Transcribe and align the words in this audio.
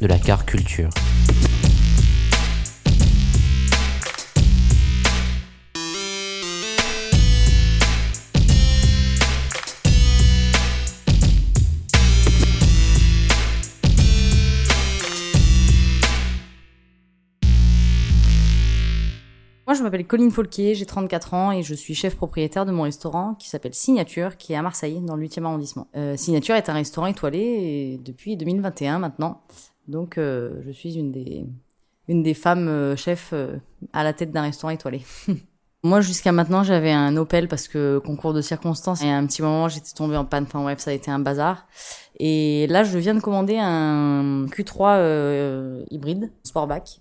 de 0.00 0.06
la 0.06 0.18
car 0.18 0.44
culture. 0.46 0.90
Moi, 19.66 19.74
je 19.74 19.82
m'appelle 19.82 20.06
Colline 20.06 20.30
Folquier, 20.30 20.74
j'ai 20.74 20.86
34 20.86 21.34
ans 21.34 21.52
et 21.52 21.62
je 21.62 21.74
suis 21.74 21.94
chef 21.94 22.16
propriétaire 22.16 22.64
de 22.64 22.72
mon 22.72 22.84
restaurant 22.84 23.34
qui 23.34 23.50
s'appelle 23.50 23.74
Signature, 23.74 24.38
qui 24.38 24.54
est 24.54 24.56
à 24.56 24.62
Marseille, 24.62 24.98
dans 25.02 25.14
le 25.14 25.26
8e 25.26 25.44
arrondissement. 25.44 25.88
Euh, 25.94 26.16
Signature 26.16 26.54
est 26.54 26.70
un 26.70 26.72
restaurant 26.72 27.06
étoilé 27.06 28.00
depuis 28.02 28.38
2021 28.38 28.98
maintenant. 28.98 29.42
Donc, 29.88 30.18
euh, 30.18 30.62
je 30.66 30.70
suis 30.70 30.94
une 30.96 31.10
des, 31.10 31.44
une 32.06 32.22
des 32.22 32.34
femmes 32.34 32.68
euh, 32.68 32.94
chefs 32.96 33.30
euh, 33.32 33.56
à 33.92 34.04
la 34.04 34.12
tête 34.12 34.30
d'un 34.30 34.42
restaurant 34.42 34.70
étoilé. 34.70 35.02
Moi, 35.84 36.00
jusqu'à 36.00 36.32
maintenant, 36.32 36.64
j'avais 36.64 36.90
un 36.90 37.16
Opel 37.16 37.48
parce 37.48 37.68
que 37.68 37.98
concours 37.98 38.34
de 38.34 38.40
circonstances. 38.40 39.02
Et 39.02 39.08
à 39.08 39.16
un 39.16 39.26
petit 39.26 39.42
moment, 39.42 39.68
j'étais 39.68 39.92
tombée 39.94 40.16
en 40.16 40.24
panne. 40.24 40.44
Enfin 40.44 40.60
bref, 40.60 40.80
ça 40.80 40.90
a 40.90 40.94
été 40.94 41.10
un 41.10 41.20
bazar. 41.20 41.66
Et 42.18 42.66
là, 42.68 42.82
je 42.82 42.98
viens 42.98 43.14
de 43.14 43.20
commander 43.20 43.58
un 43.58 44.46
Q3 44.46 44.96
euh, 44.98 45.84
hybride, 45.90 46.32
Sportback, 46.42 47.00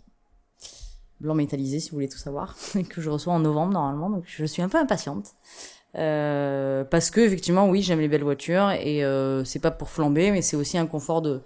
blanc 1.19 1.35
métallisé 1.35 1.79
si 1.79 1.89
vous 1.89 1.95
voulez 1.95 2.09
tout 2.09 2.17
savoir, 2.19 2.55
que 2.89 3.01
je 3.01 3.09
reçois 3.09 3.33
en 3.33 3.39
novembre 3.39 3.73
normalement, 3.73 4.09
donc 4.09 4.23
je 4.27 4.45
suis 4.45 4.61
un 4.61 4.69
peu 4.69 4.77
impatiente. 4.77 5.33
Euh, 5.95 6.83
parce 6.83 7.09
que 7.09 7.21
effectivement 7.21 7.67
oui 7.69 7.81
j'aime 7.81 7.99
les 7.99 8.09
belles 8.09 8.23
voitures 8.23 8.69
et 8.71 9.03
euh, 9.03 9.43
c'est 9.45 9.57
pas 9.57 9.71
pour 9.71 9.89
flamber 9.89 10.31
mais 10.31 10.43
c'est 10.43 10.57
aussi 10.57 10.77
un 10.77 10.85
confort 10.85 11.23
de 11.23 11.41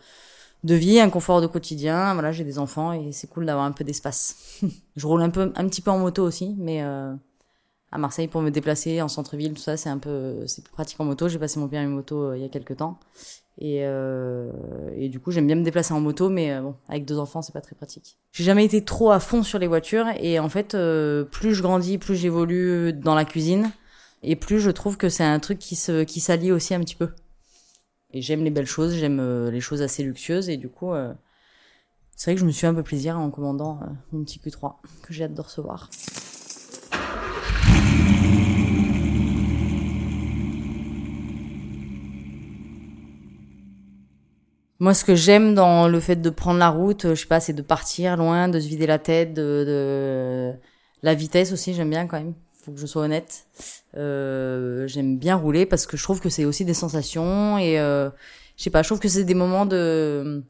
de 0.64 0.76
vie 0.76 1.00
un 1.00 1.10
confort 1.10 1.42
de 1.42 1.48
quotidien 1.48 2.14
voilà 2.14 2.32
j'ai 2.32 2.44
des 2.44 2.60
enfants 2.60 2.94
et 2.94 3.12
c'est 3.12 3.28
cool 3.28 3.46
d'avoir 3.46 3.66
un 3.66 3.72
peu 3.72 3.84
d'espace 3.84 4.62
je 4.96 5.08
roule 5.08 5.22
un 5.22 5.30
peu 5.30 5.52
un 5.56 5.68
petit 5.68 5.82
peu 5.82 5.92
en 5.92 6.00
moto 6.00 6.24
aussi 6.24 6.56
mais 6.58 6.84
euh, 6.84 7.14
à 7.92 7.98
Marseille 7.98 8.28
pour 8.28 8.42
me 8.42 8.52
déplacer 8.52 9.02
en 9.02 9.08
centre-ville 9.08 9.54
tout 9.54 9.62
ça 9.62 9.78
c'est 9.78 9.90
un 9.90 9.98
peu 9.98 10.46
c'est 10.48 10.64
plus 10.64 10.72
pratique 10.72 11.00
en 11.00 11.06
moto 11.06 11.28
j'ai 11.28 11.40
passé 11.40 11.60
mon 11.60 11.68
permis 11.68 11.92
moto 11.92 12.24
euh, 12.24 12.38
il 12.38 12.42
y 12.44 12.46
a 12.46 12.50
quelques 12.50 12.78
temps 12.78 13.00
et, 13.58 13.82
euh, 13.84 14.50
et 14.96 15.10
du 15.10 15.20
coup, 15.20 15.32
j'aime 15.32 15.46
bien 15.46 15.56
me 15.56 15.64
déplacer 15.64 15.94
en 15.94 16.00
moto, 16.00 16.30
mais 16.30 16.52
euh, 16.52 16.62
bon, 16.62 16.76
avec 16.88 17.06
deux 17.06 17.20
enfants, 17.20 17.42
c'est 17.42 17.52
pas 17.52 17.62
très 17.62 17.76
pratique. 17.76 18.18
J'ai 18.32 18.44
jamais 18.44 18.66
été 18.66 18.84
trop 18.84 19.12
à 19.12 19.20
fond 19.20 19.44
sur 19.44 19.60
les 19.60 19.68
voitures, 19.68 20.08
et 20.20 20.40
en 20.40 20.50
fait, 20.50 20.74
euh, 20.74 21.24
plus 21.24 21.54
je 21.54 21.62
grandis, 21.62 21.98
plus 21.98 22.16
j'évolue 22.16 22.94
dans 22.94 23.14
la 23.14 23.26
cuisine, 23.26 23.72
et 24.24 24.36
plus 24.36 24.60
je 24.60 24.72
trouve 24.72 24.98
que 24.98 25.10
c'est 25.10 25.24
un 25.24 25.40
truc 25.40 25.60
qui 25.60 25.76
se 25.76 26.04
qui 26.04 26.20
s'allie 26.20 26.52
aussi 26.52 26.74
un 26.74 26.80
petit 26.80 26.96
peu. 26.96 27.10
Et 28.14 28.22
j'aime 28.22 28.44
les 28.44 28.50
belles 28.50 28.66
choses, 28.66 28.96
j'aime 28.96 29.20
euh, 29.20 29.50
les 29.52 29.62
choses 29.62 29.82
assez 29.82 30.04
luxueuses, 30.04 30.50
et 30.50 30.58
du 30.58 30.68
coup, 30.68 30.92
euh, 30.94 31.14
c'est 32.16 32.32
vrai 32.32 32.36
que 32.36 32.42
je 32.42 32.46
me 32.46 32.52
suis 32.52 32.68
un 32.68 32.74
peu 32.74 32.84
plaisir 32.84 33.18
en 33.18 33.30
commandant 33.32 33.80
euh, 33.82 33.86
mon 34.12 34.24
petit 34.26 34.40
Q3 34.40 34.76
que 35.02 35.14
j'ai 35.14 35.24
hâte 35.24 35.34
de 35.34 35.42
recevoir. 35.42 35.90
Moi, 44.80 44.94
ce 44.94 45.06
que 45.06 45.16
j'aime 45.16 45.54
dans 45.54 45.88
le 45.88 46.00
fait 46.00 46.16
de 46.18 46.30
prendre 46.32 46.60
la 46.60 46.70
route, 46.70 47.10
je 47.10 47.16
sais 47.16 47.28
pas, 47.28 47.40
c'est 47.40 47.54
de 47.54 47.62
partir 47.62 48.18
loin, 48.18 48.50
de 48.50 48.60
se 48.60 48.68
vider 48.68 48.88
la 48.88 49.00
tête, 49.00 49.34
de, 49.34 49.64
de... 49.66 50.54
la 51.04 51.14
vitesse 51.14 51.54
aussi, 51.54 51.74
j'aime 51.76 51.92
bien 51.92 52.08
quand 52.08 52.18
même. 52.18 52.34
Faut 52.64 52.72
que 52.72 52.80
je 52.80 52.86
sois 52.86 53.04
honnête. 53.04 53.46
Euh, 53.98 54.88
j'aime 54.88 55.18
bien 55.18 55.36
rouler 55.36 55.66
parce 55.66 55.86
que 55.86 55.98
je 55.98 56.04
trouve 56.04 56.20
que 56.20 56.30
c'est 56.30 56.46
aussi 56.46 56.66
des 56.66 56.74
sensations 56.74 57.58
et 57.58 57.80
euh, 57.80 58.10
je 58.58 58.64
sais 58.64 58.70
pas, 58.70 58.84
je 58.84 58.90
trouve 58.90 59.00
que 59.00 59.10
c'est 59.10 59.24
des 59.24 59.34
moments 59.34 59.66
de 59.66 60.44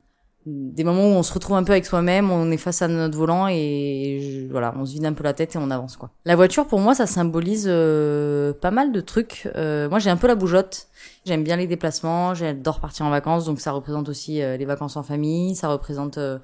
des 0.46 0.84
moments 0.84 1.04
où 1.04 1.12
on 1.12 1.24
se 1.24 1.34
retrouve 1.34 1.56
un 1.56 1.64
peu 1.64 1.72
avec 1.72 1.86
soi-même, 1.86 2.32
on 2.32 2.50
est 2.50 2.58
face 2.58 2.82
à 2.82 2.88
notre 2.88 3.16
volant 3.16 3.48
et 3.48 4.48
voilà, 4.50 4.74
on 4.76 4.86
se 4.86 4.94
vide 4.94 5.06
un 5.06 5.14
peu 5.14 5.24
la 5.24 5.34
tête 5.34 5.56
et 5.56 5.60
on 5.60 5.70
avance 5.70 5.98
quoi. 5.98 6.10
La 6.26 6.36
voiture 6.36 6.66
pour 6.66 6.80
moi 6.80 6.96
ça 6.96 7.06
symbolise 7.06 7.66
euh, 7.68 8.52
pas 8.54 8.72
mal 8.72 8.92
de 8.92 9.02
trucs. 9.02 9.48
Euh, 9.56 9.88
moi 9.88 10.00
j'ai 10.00 10.10
un 10.10 10.18
peu 10.18 10.28
la 10.28 10.36
bougeotte. 10.36 10.88
J'aime 11.26 11.44
bien 11.44 11.58
les 11.58 11.68
déplacements, 11.68 12.34
j'adore 12.34 12.80
partir 12.80 13.06
en 13.06 13.12
vacances 13.12 13.46
donc 13.46 13.60
ça 13.60 13.72
représente 13.72 14.10
aussi 14.10 14.42
euh, 14.42 14.58
les 14.58 14.66
vacances 14.66 14.98
en 14.98 15.04
famille, 15.04 15.56
ça 15.56 15.68
représente 15.68 16.18
euh, 16.18 16.40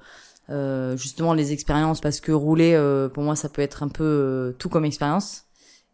euh, 0.50 0.96
justement 0.96 1.34
les 1.34 1.52
expériences 1.52 2.00
parce 2.00 2.20
que 2.20 2.30
rouler 2.30 2.80
pour 3.12 3.24
moi 3.24 3.34
ça 3.34 3.48
peut 3.48 3.62
être 3.62 3.82
un 3.82 3.88
peu 3.88 4.54
tout 4.58 4.68
comme 4.68 4.84
expérience. 4.84 5.47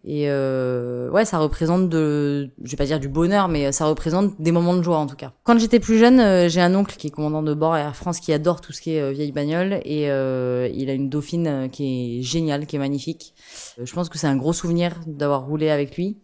Et 0.07 0.27
euh, 0.29 1.09
ouais, 1.11 1.25
ça 1.25 1.39
représente 1.39 1.89
de, 1.89 2.51
je 2.63 2.71
vais 2.71 2.77
pas 2.77 2.85
dire 2.85 3.01
du 3.01 3.09
bonheur, 3.09 3.49
mais 3.49 3.73
ça 3.73 3.87
représente 3.87 4.39
des 4.41 4.53
moments 4.53 4.75
de 4.75 4.83
joie 4.83 4.99
en 4.99 5.07
tout 5.07 5.17
cas. 5.17 5.33
Quand 5.45 5.59
j'étais 5.59 5.81
plus 5.81 5.99
jeune, 5.99 6.21
euh, 6.21 6.49
j'ai 6.49 6.61
un 6.61 6.75
oncle 6.75 6.97
qui 6.97 7.07
est 7.07 7.11
commandant 7.11 7.43
de 7.43 7.55
bord 7.55 7.75
Air 7.75 7.97
France 7.97 8.21
qui 8.21 8.33
adore 8.33 8.61
tout 8.61 8.73
ce 8.73 8.83
qui 8.83 8.97
est 8.97 9.01
euh, 9.01 9.13
vieille 9.13 9.33
bagnole 9.33 9.81
et 9.85 10.11
euh, 10.11 10.69
il 10.75 10.91
a 10.91 10.93
une 10.93 11.09
Dauphine 11.09 11.47
euh, 11.47 11.69
qui 11.69 12.19
est 12.19 12.23
géniale, 12.23 12.67
qui 12.67 12.77
est 12.77 12.79
magnifique. 12.79 13.35
Je 13.83 13.93
pense 13.95 14.11
que 14.11 14.19
c'est 14.19 14.27
un 14.27 14.37
gros 14.37 14.53
souvenir 14.53 15.01
d'avoir 15.07 15.47
roulé 15.47 15.71
avec 15.71 15.97
lui. 15.97 16.19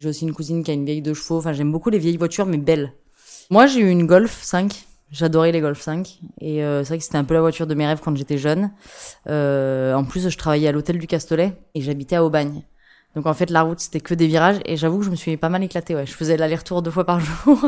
J'ai 0.00 0.08
aussi 0.08 0.24
une 0.24 0.34
cousine 0.34 0.62
qui 0.62 0.70
a 0.70 0.74
une 0.74 0.84
vieille 0.84 1.02
deux 1.02 1.14
chevaux. 1.14 1.38
Enfin, 1.38 1.52
j'aime 1.52 1.72
beaucoup 1.72 1.90
les 1.90 1.98
vieilles 1.98 2.16
voitures, 2.16 2.46
mais 2.46 2.58
belles. 2.58 2.92
Moi, 3.50 3.66
j'ai 3.66 3.80
eu 3.80 3.88
une 3.88 4.06
Golf 4.06 4.42
5. 4.42 4.86
J'adorais 5.10 5.52
les 5.52 5.60
Golf 5.60 5.80
5. 5.80 6.18
Et 6.40 6.64
euh, 6.64 6.82
c'est 6.82 6.88
vrai 6.88 6.98
que 6.98 7.04
c'était 7.04 7.18
un 7.18 7.24
peu 7.24 7.34
la 7.34 7.40
voiture 7.40 7.66
de 7.66 7.74
mes 7.74 7.86
rêves 7.86 8.00
quand 8.02 8.16
j'étais 8.16 8.38
jeune. 8.38 8.72
Euh, 9.28 9.94
en 9.94 10.04
plus, 10.04 10.28
je 10.28 10.36
travaillais 10.36 10.68
à 10.68 10.72
l'hôtel 10.72 10.98
du 10.98 11.06
Castellet 11.06 11.52
et 11.74 11.80
j'habitais 11.80 12.16
à 12.16 12.24
Aubagne. 12.24 12.64
Donc 13.14 13.26
en 13.26 13.34
fait, 13.34 13.50
la 13.50 13.62
route, 13.62 13.80
c'était 13.80 14.00
que 14.00 14.14
des 14.14 14.26
virages. 14.26 14.60
Et 14.64 14.76
j'avoue 14.76 14.98
que 14.98 15.04
je 15.04 15.10
me 15.10 15.16
suis 15.16 15.36
pas 15.36 15.48
mal 15.48 15.62
éclatée. 15.62 15.94
Ouais. 15.94 16.06
Je 16.06 16.12
faisais 16.12 16.36
l'aller-retour 16.36 16.82
deux 16.82 16.90
fois 16.90 17.04
par 17.04 17.20
jour 17.20 17.58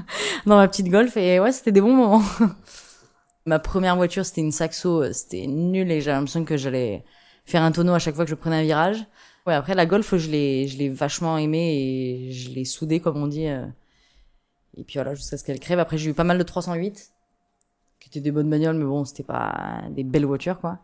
dans 0.46 0.56
ma 0.56 0.68
petite 0.68 0.88
Golf. 0.88 1.16
Et 1.16 1.40
ouais, 1.40 1.52
c'était 1.52 1.72
des 1.72 1.80
bons 1.80 1.94
moments. 1.94 2.22
Ma 3.46 3.58
première 3.58 3.96
voiture, 3.96 4.24
c'était 4.24 4.40
une 4.40 4.52
Saxo. 4.52 5.12
C'était 5.12 5.46
nul 5.46 5.90
et 5.90 6.00
j'avais 6.00 6.16
l'impression 6.16 6.44
que 6.44 6.56
j'allais 6.56 7.04
faire 7.44 7.62
un 7.62 7.72
tonneau 7.72 7.92
à 7.92 7.98
chaque 7.98 8.14
fois 8.14 8.24
que 8.24 8.30
je 8.30 8.34
prenais 8.34 8.56
un 8.56 8.62
virage. 8.62 9.04
Ouais, 9.46 9.52
après 9.52 9.74
la 9.74 9.84
Golf, 9.84 10.16
je 10.16 10.30
l'ai, 10.30 10.66
je 10.68 10.78
l'ai 10.78 10.88
vachement 10.88 11.36
aimée 11.36 11.74
et 12.28 12.32
je 12.32 12.50
l'ai 12.50 12.64
soudée, 12.64 13.00
comme 13.00 13.22
on 13.22 13.26
dit. 13.26 13.46
euh. 13.46 13.66
Et 14.76 14.84
puis 14.84 14.94
voilà, 14.94 15.14
jusqu'à 15.14 15.36
ce 15.36 15.44
qu'elle 15.44 15.60
crève. 15.60 15.78
Après, 15.78 15.98
j'ai 15.98 16.10
eu 16.10 16.14
pas 16.14 16.24
mal 16.24 16.38
de 16.38 16.42
308, 16.42 17.12
qui 18.00 18.08
étaient 18.08 18.20
des 18.20 18.32
bonnes 18.32 18.50
bagnoles, 18.50 18.76
mais 18.76 18.84
bon, 18.84 19.04
c'était 19.04 19.22
pas 19.22 19.82
des 19.90 20.04
belles 20.04 20.24
voitures, 20.26 20.60
quoi. 20.60 20.80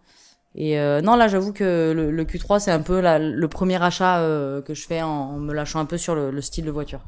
Et 0.55 0.81
euh, 0.81 1.00
non, 1.00 1.16
là, 1.16 1.28
j'avoue 1.28 1.53
que 1.53 1.93
le, 1.94 2.11
le 2.11 2.25
Q3, 2.25 2.59
c'est 2.59 2.72
un 2.72 2.81
peu 2.81 3.00
le 3.00 3.49
premier 3.49 3.81
achat 3.83 4.21
euh, 4.21 4.61
que 4.62 4.75
je 4.75 4.87
fais 4.87 5.03
en, 5.03 5.38
me 5.38 5.55
lâchant 5.55 5.78
un 5.78 5.84
peu 5.84 5.97
sur 5.97 6.15
le, 6.15 6.31
le 6.31 6.41
style 6.41 6.65
de 6.65 6.71
voiture. 6.71 7.00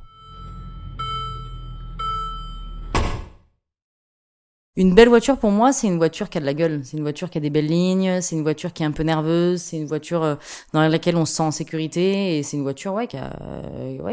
Une 4.74 4.94
belle 4.94 5.08
voiture 5.08 5.36
pour 5.36 5.50
moi, 5.50 5.70
c'est 5.70 5.86
une 5.86 5.98
voiture 5.98 6.30
qui 6.30 6.38
a 6.38 6.40
de 6.40 6.46
la 6.46 6.54
gueule. 6.54 6.80
C'est 6.82 6.96
une 6.96 7.02
voiture 7.02 7.28
qui 7.28 7.36
a 7.36 7.42
des 7.42 7.50
belles 7.50 7.66
lignes. 7.66 8.22
C'est 8.22 8.36
une 8.36 8.42
voiture 8.42 8.72
qui 8.72 8.82
est 8.82 8.86
un 8.86 8.92
peu 8.92 9.02
nerveuse. 9.02 9.60
C'est 9.60 9.76
une 9.76 9.86
voiture 9.86 10.22
euh, 10.22 10.36
dans 10.72 10.80
laquelle 10.80 11.16
on 11.16 11.26
se 11.26 11.34
sent 11.34 11.42
en 11.42 11.50
sécurité. 11.50 12.38
Et 12.38 12.42
c'est 12.42 12.56
une 12.56 12.62
voiture 12.62 12.94
ouais 12.94 13.06
qui 13.06 13.18
a 13.18 13.36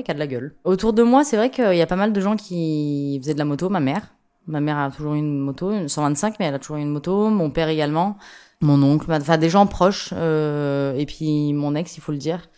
qui 0.04 0.12
a 0.12 0.14
de 0.14 0.20
la 0.20 0.28
gueule. 0.28 0.56
Autour 0.66 0.92
de 0.92 1.04
moi, 1.04 1.24
c'est 1.24 1.38
vrai 1.38 1.50
qu'il 1.50 1.76
y 1.76 1.82
a 1.82 1.88
pas 1.88 1.96
mal 1.96 2.12
de 2.12 2.20
gens 2.20 2.36
qui 2.36 3.20
faisaient 3.22 3.36
de 3.36 3.40
la 3.40 3.46
moto. 3.46 3.70
Ma 3.70 3.80
mère, 3.80 4.14
ma 4.48 4.60
mère 4.60 4.78
a 4.80 4.92
toujours 4.92 5.14
une 5.14 5.40
moto, 5.40 5.72
une 5.72 5.88
125, 5.88 6.36
mais 6.40 6.48
elle 6.48 6.56
a 6.56 6.60
toujours 6.60 6.78
une 6.78 6.90
moto. 6.90 7.30
Mon 7.30 7.52
père 7.52 7.70
également. 7.70 8.18
Mon 8.62 8.84
oncle, 8.84 9.10
enfin 9.12 9.38
des 9.38 9.50
gens 9.50 9.66
proches. 9.68 10.14
euh, 10.14 10.94
et 10.96 11.06
puis 11.06 11.54
mon 11.54 11.76
ex, 11.76 11.96
il 11.98 12.02
faut 12.02 12.12
le 12.12 12.18
dire, 12.18 12.50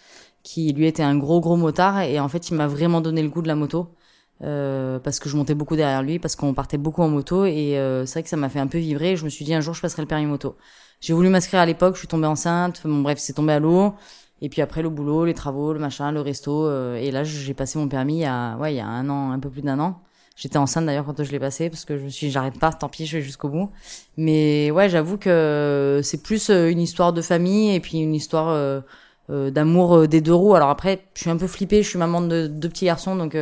qui 0.44 0.74
lui 0.74 0.88
était 0.88 1.04
un 1.04 1.16
gros 1.18 1.40
gros 1.42 1.58
motard. 1.58 2.02
Et 2.02 2.20
en 2.20 2.28
fait, 2.28 2.50
il 2.50 2.56
m'a 2.56 2.68
vraiment 2.68 3.02
donné 3.02 3.22
le 3.22 3.30
goût 3.30 3.42
de 3.44 3.48
la 3.48 3.56
moto. 3.56 3.96
euh, 4.44 5.00
parce 5.00 5.20
que 5.20 5.30
je 5.30 5.38
montais 5.38 5.56
beaucoup 5.56 5.76
derrière 5.76 6.04
lui, 6.04 6.20
parce 6.20 6.36
qu'on 6.36 6.54
partait 6.56 6.78
beaucoup 6.80 7.04
en 7.04 7.10
moto, 7.10 7.46
et 7.46 7.78
euh, 7.80 8.06
c'est 8.08 8.14
vrai 8.16 8.24
que 8.24 8.30
ça 8.30 8.38
m'a 8.38 8.50
fait 8.50 8.60
un 8.60 8.68
peu 8.68 8.80
vibrer. 8.80 9.16
Je 9.16 9.26
me 9.26 9.30
suis 9.30 9.46
dit 9.46 9.54
un 9.54 9.62
jour 9.62 9.74
je 9.76 9.82
passerai 9.82 10.02
le 10.04 10.08
permis 10.08 10.26
moto. 10.28 10.58
J'ai 11.02 11.14
voulu 11.14 11.30
m'inscrire 11.30 11.62
à 11.62 11.66
l'époque, 11.68 11.96
je 11.96 12.00
suis 12.00 12.08
tombée 12.08 12.28
enceinte. 12.28 12.82
Bon 12.86 13.02
bref, 13.02 13.20
c'est 13.20 13.34
tombé 13.34 13.54
à 13.54 13.60
l'eau. 13.60 13.94
Et 14.42 14.50
puis 14.50 14.62
après 14.64 14.82
le 14.84 14.90
boulot, 14.90 15.26
les 15.26 15.34
travaux, 15.36 15.74
le 15.74 15.80
machin, 15.80 16.12
le 16.12 16.22
resto, 16.22 16.68
euh, 16.68 16.96
et 16.96 17.12
là 17.12 17.24
j'ai 17.24 17.54
passé 17.54 17.78
mon 17.80 17.88
permis 17.88 18.26
a 18.26 18.58
ouais 18.58 18.74
il 18.74 18.78
y 18.78 18.80
a 18.80 18.88
un 18.88 19.10
an, 19.10 19.32
un 19.32 19.40
peu 19.40 19.50
plus 19.52 19.62
d'un 19.62 19.80
an. 19.80 20.02
J'étais 20.36 20.58
enceinte 20.58 20.86
d'ailleurs 20.86 21.06
quand 21.06 21.24
je 21.24 21.32
l'ai 21.32 21.40
passé 21.40 21.70
parce 21.70 21.86
que 21.86 21.98
je 21.98 22.04
me 22.04 22.10
suis 22.10 22.28
dit, 22.28 22.32
j'arrête 22.32 22.58
pas, 22.58 22.72
tant 22.72 22.90
pis, 22.90 23.06
je 23.06 23.18
vais 23.18 23.24
jusqu'au 23.24 23.50
bout. 23.50 23.70
Mais 24.18 24.72
ouais, 24.72 24.90
j'avoue 24.90 25.18
que 25.18 26.00
c'est 26.04 26.24
plus 26.24 26.50
euh, 26.50 26.70
une 26.70 26.80
histoire 26.80 27.14
de 27.14 27.22
famille 27.22 27.76
et 27.76 27.80
puis 27.80 28.00
une 28.00 28.16
histoire 28.16 28.50
euh, 28.50 28.82
euh, 29.30 29.52
d'amour 29.52 30.08
des 30.08 30.22
deux 30.22 30.34
roues. 30.34 30.56
Alors 30.56 30.70
après, 30.70 31.02
je 31.14 31.22
suis 31.22 31.30
un 31.30 31.38
peu 31.38 31.48
flippée, 31.48 31.84
je 31.84 31.90
suis 31.90 32.00
maman 32.00 32.22
de 32.22 32.48
deux 32.48 32.70
petits 32.70 32.86
garçons, 32.86 33.16
donc 33.16 33.38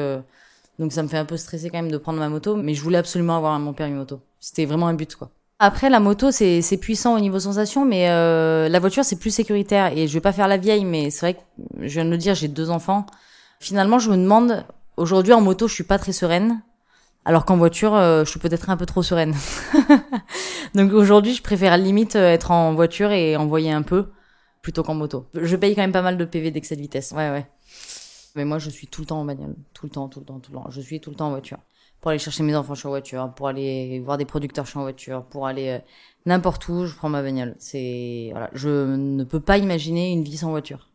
donc 0.80 0.94
ça 0.94 1.03
me 1.03 1.07
fait 1.07 1.18
un 1.18 1.25
peu 1.25 1.38
stresser 1.38 1.69
quand 1.69 1.77
même 1.77 1.91
de 1.91 1.97
prendre 1.97 2.19
ma 2.19 2.30
moto. 2.30 2.56
Mais 2.56 2.74
je 2.74 2.81
voulais 2.81 2.97
absolument 2.97 3.38
avoir 3.38 3.57
mon 3.59 3.74
permis 3.74 3.95
moto. 3.95 4.19
C'était 4.39 4.65
vraiment 4.65 4.88
un 4.88 4.94
but 4.94 5.15
quoi. 5.15 5.30
Après, 5.62 5.89
la 5.89 6.00
moto, 6.00 6.31
c'est 6.31 6.77
puissant 6.80 7.18
au 7.18 7.19
niveau 7.19 7.38
sensation, 7.39 7.86
mais 7.86 8.07
la 8.07 8.80
voiture, 8.80 9.03
c'est 9.03 9.19
plus 9.19 9.31
sécuritaire. 9.31 9.97
Et 9.97 10.07
je 10.07 10.13
vais 10.13 10.21
pas 10.21 10.31
faire 10.31 10.47
la 10.47 10.57
vieille, 10.57 10.86
mais 10.86 11.09
c'est 11.12 11.19
vrai 11.19 11.33
que, 11.33 11.39
je 11.86 11.94
viens 11.94 12.06
de 12.06 12.09
le 12.09 12.18
dire, 12.18 12.33
j'ai 12.33 12.47
deux 12.47 12.69
enfants. 12.69 13.06
Finalement, 13.59 14.00
je 14.00 14.09
me 14.09 14.15
demande, 14.15 14.65
aujourd'hui 14.95 15.33
en 15.33 15.41
moto, 15.41 15.68
je 15.68 15.74
suis 15.74 15.83
pas 15.83 16.00
très 16.00 16.13
sereine. 16.13 16.62
Alors 17.25 17.45
qu'en 17.45 17.57
voiture, 17.57 17.95
euh, 17.95 18.24
je 18.24 18.30
suis 18.30 18.39
peut-être 18.39 18.69
un 18.69 18.77
peu 18.77 18.86
trop 18.86 19.04
sereine. 19.04 19.36
Donc 20.75 20.94
aujourd'hui, 20.94 21.33
je 21.33 21.44
préfère 21.44 21.77
limite 21.77 22.16
euh, 22.16 22.30
être 22.30 22.51
en 22.51 22.74
voiture 22.74 23.12
et 23.12 23.36
envoyer 23.36 23.71
un 23.71 23.81
peu 23.81 24.12
plutôt 24.62 24.83
qu'en 24.83 24.95
moto. 24.95 25.27
Je 25.33 25.56
paye 25.56 25.75
quand 25.75 25.81
même 25.81 25.92
pas 25.92 26.01
mal 26.01 26.18
de 26.18 26.25
PV 26.25 26.51
d'excès 26.51 26.75
de 26.75 26.81
vitesse. 26.81 27.12
Ouais, 27.12 27.30
ouais. 27.30 27.45
Mais 28.36 28.45
moi, 28.45 28.57
je 28.60 28.69
suis 28.69 28.88
tout 28.88 29.01
le 29.01 29.07
temps 29.07 29.19
en 29.19 29.25
bagnole. 29.25 29.56
Tout 29.74 29.86
le 29.86 29.92
temps, 29.92 30.07
tout 30.07 30.19
le 30.19 30.25
temps, 30.25 30.39
tout 30.39 30.51
le 30.51 30.57
temps. 30.57 30.69
Je 30.69 30.81
suis 30.81 31.01
tout 31.01 31.10
le 31.10 31.16
temps 31.16 31.27
en 31.27 31.31
voiture. 31.31 31.60
Pour 32.01 32.12
aller 32.12 32.19
chercher 32.19 32.44
mes 32.44 32.56
enfants, 32.56 32.75
je 32.75 32.80
suis 32.80 32.88
en 32.88 32.92
voiture. 32.92 33.33
Pour 33.36 33.48
aller 33.48 34.00
voir 34.00 34.18
des 34.18 34.25
producteurs, 34.25 34.65
je 34.65 34.72
suis 34.72 34.80
en 34.80 34.83
voiture. 34.83 35.25
Pour 35.25 35.48
aller 35.48 35.69
euh, 35.69 35.80
n'importe 36.25 36.68
où, 36.69 36.86
je 36.86 36.95
prends 36.95 37.10
ma 37.10 37.22
bagnole. 37.22 37.56
C'est, 37.60 38.30
voilà. 38.31 38.50
Je 38.54 38.95
ne 38.95 39.24
peux 39.24 39.42
pas 39.42 39.57
imaginer 39.57 40.12
une 40.12 40.24
vie 40.24 40.38
sans 40.38 40.51
voiture 40.51 40.88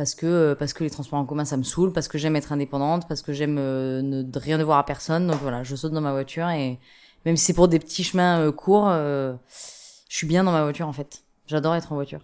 parce 0.00 0.14
que 0.14 0.24
euh, 0.24 0.54
parce 0.54 0.72
que 0.72 0.82
les 0.82 0.88
transports 0.88 1.18
en 1.18 1.26
commun 1.26 1.44
ça 1.44 1.58
me 1.58 1.62
saoule, 1.62 1.92
parce 1.92 2.08
que 2.08 2.16
j'aime 2.16 2.34
être 2.34 2.52
indépendante, 2.52 3.06
parce 3.06 3.20
que 3.20 3.34
j'aime 3.34 3.58
euh, 3.58 4.00
ne 4.00 4.24
rien 4.38 4.56
devoir 4.56 4.78
à 4.78 4.86
personne. 4.86 5.26
Donc 5.26 5.36
voilà, 5.42 5.62
je 5.62 5.76
saute 5.76 5.92
dans 5.92 6.00
ma 6.00 6.12
voiture 6.12 6.48
et 6.48 6.78
même 7.26 7.36
si 7.36 7.44
c'est 7.44 7.52
pour 7.52 7.68
des 7.68 7.78
petits 7.78 8.02
chemins 8.02 8.40
euh, 8.40 8.50
courts, 8.50 8.88
je 8.88 9.36
suis 10.08 10.26
bien 10.26 10.42
dans 10.42 10.52
ma 10.52 10.62
voiture 10.62 10.88
en 10.88 10.94
fait. 10.94 11.24
J'adore 11.46 11.74
être 11.74 11.92
en 11.92 11.96
voiture. 11.96 12.20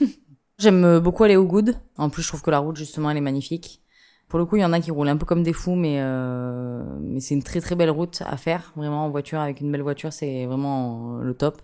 j'aime 0.58 0.98
beaucoup 0.98 1.22
aller 1.22 1.36
au 1.36 1.44
Good. 1.44 1.76
En 1.98 2.10
plus, 2.10 2.22
je 2.24 2.28
trouve 2.28 2.42
que 2.42 2.50
la 2.50 2.58
route 2.58 2.74
justement 2.74 3.08
elle 3.12 3.18
est 3.18 3.20
magnifique. 3.20 3.80
Pour 4.26 4.40
le 4.40 4.44
coup, 4.44 4.56
il 4.56 4.62
y 4.62 4.64
en 4.64 4.72
a 4.72 4.80
qui 4.80 4.90
roulent 4.90 5.08
un 5.08 5.16
peu 5.16 5.24
comme 5.24 5.44
des 5.44 5.52
fous, 5.52 5.76
mais 5.76 6.02
mais 7.00 7.20
c'est 7.20 7.34
une 7.34 7.44
très 7.44 7.60
très 7.60 7.76
belle 7.76 7.90
route 7.90 8.24
à 8.26 8.36
faire. 8.38 8.72
Vraiment 8.74 9.04
en 9.04 9.10
voiture 9.10 9.38
avec 9.38 9.60
une 9.60 9.70
belle 9.70 9.82
voiture, 9.82 10.12
c'est 10.12 10.46
vraiment 10.46 11.18
le 11.18 11.34
top. 11.34 11.62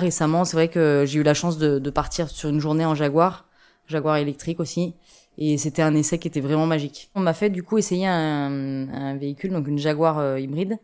Récemment, 0.00 0.46
c'est 0.46 0.56
vrai 0.56 0.68
que 0.68 1.04
j'ai 1.06 1.20
eu 1.20 1.22
la 1.22 1.34
chance 1.34 1.58
de, 1.58 1.90
partir 1.90 2.30
sur 2.30 2.48
une 2.48 2.58
journée 2.58 2.86
en 2.86 2.94
Jaguar, 2.94 3.44
Jaguar 3.86 4.16
électrique 4.16 4.58
aussi, 4.58 4.94
et 5.36 5.58
c'était 5.58 5.82
un 5.82 5.94
essai 5.94 6.18
qui 6.18 6.26
était 6.26 6.40
vraiment 6.40 6.64
magique. 6.66 7.10
On 7.14 7.20
m'a 7.20 7.34
fait 7.34 7.50
du 7.50 7.62
coup 7.62 7.76
essayer 7.76 8.06
un, 8.06 9.16
véhicule, 9.16 9.52
donc 9.52 9.68
une 9.68 9.76
Jaguar 9.76 10.18
euh, 10.18 10.40
hybride. 10.40 10.78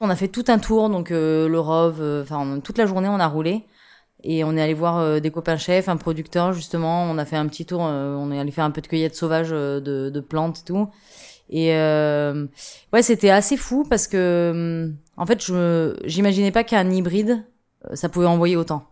On 0.00 0.10
a 0.10 0.16
fait 0.16 0.26
tout 0.26 0.44
un 0.48 0.58
tour, 0.58 0.90
donc 0.90 1.12
euh, 1.12 1.48
le 1.48 1.60
Rove, 1.60 1.98
euh, 2.00 2.22
enfin 2.22 2.58
toute 2.58 2.76
la 2.76 2.86
journée 2.86 3.08
on 3.08 3.20
a 3.20 3.28
roulé. 3.28 3.62
Et 4.24 4.42
on 4.42 4.56
est 4.56 4.62
allé 4.62 4.74
voir 4.74 5.20
des 5.20 5.30
copains 5.30 5.58
chefs, 5.58 5.88
un 5.88 5.96
producteur 5.96 6.52
justement. 6.52 7.04
On 7.04 7.18
a 7.18 7.24
fait 7.24 7.36
un 7.36 7.46
petit 7.46 7.66
tour, 7.66 7.80
on 7.80 8.32
est 8.32 8.40
allé 8.40 8.50
faire 8.50 8.64
un 8.64 8.72
peu 8.72 8.80
de 8.80 8.88
cueillette 8.88 9.14
sauvage 9.14 9.50
de, 9.50 10.20
plantes 10.28 10.60
et 10.60 10.64
tout. 10.64 10.88
Et 11.50 11.68
ouais, 11.70 13.02
c'était 13.02 13.30
assez 13.30 13.56
fou 13.56 13.84
parce 13.88 14.08
que 14.08 14.90
en 15.16 15.26
fait, 15.26 15.44
je 15.44 15.96
j'imaginais 16.06 16.50
pas 16.50 16.64
qu'un 16.64 16.90
hybride 16.90 17.44
ça 17.94 18.08
pouvait 18.08 18.26
envoyer 18.26 18.56
autant. 18.56 18.86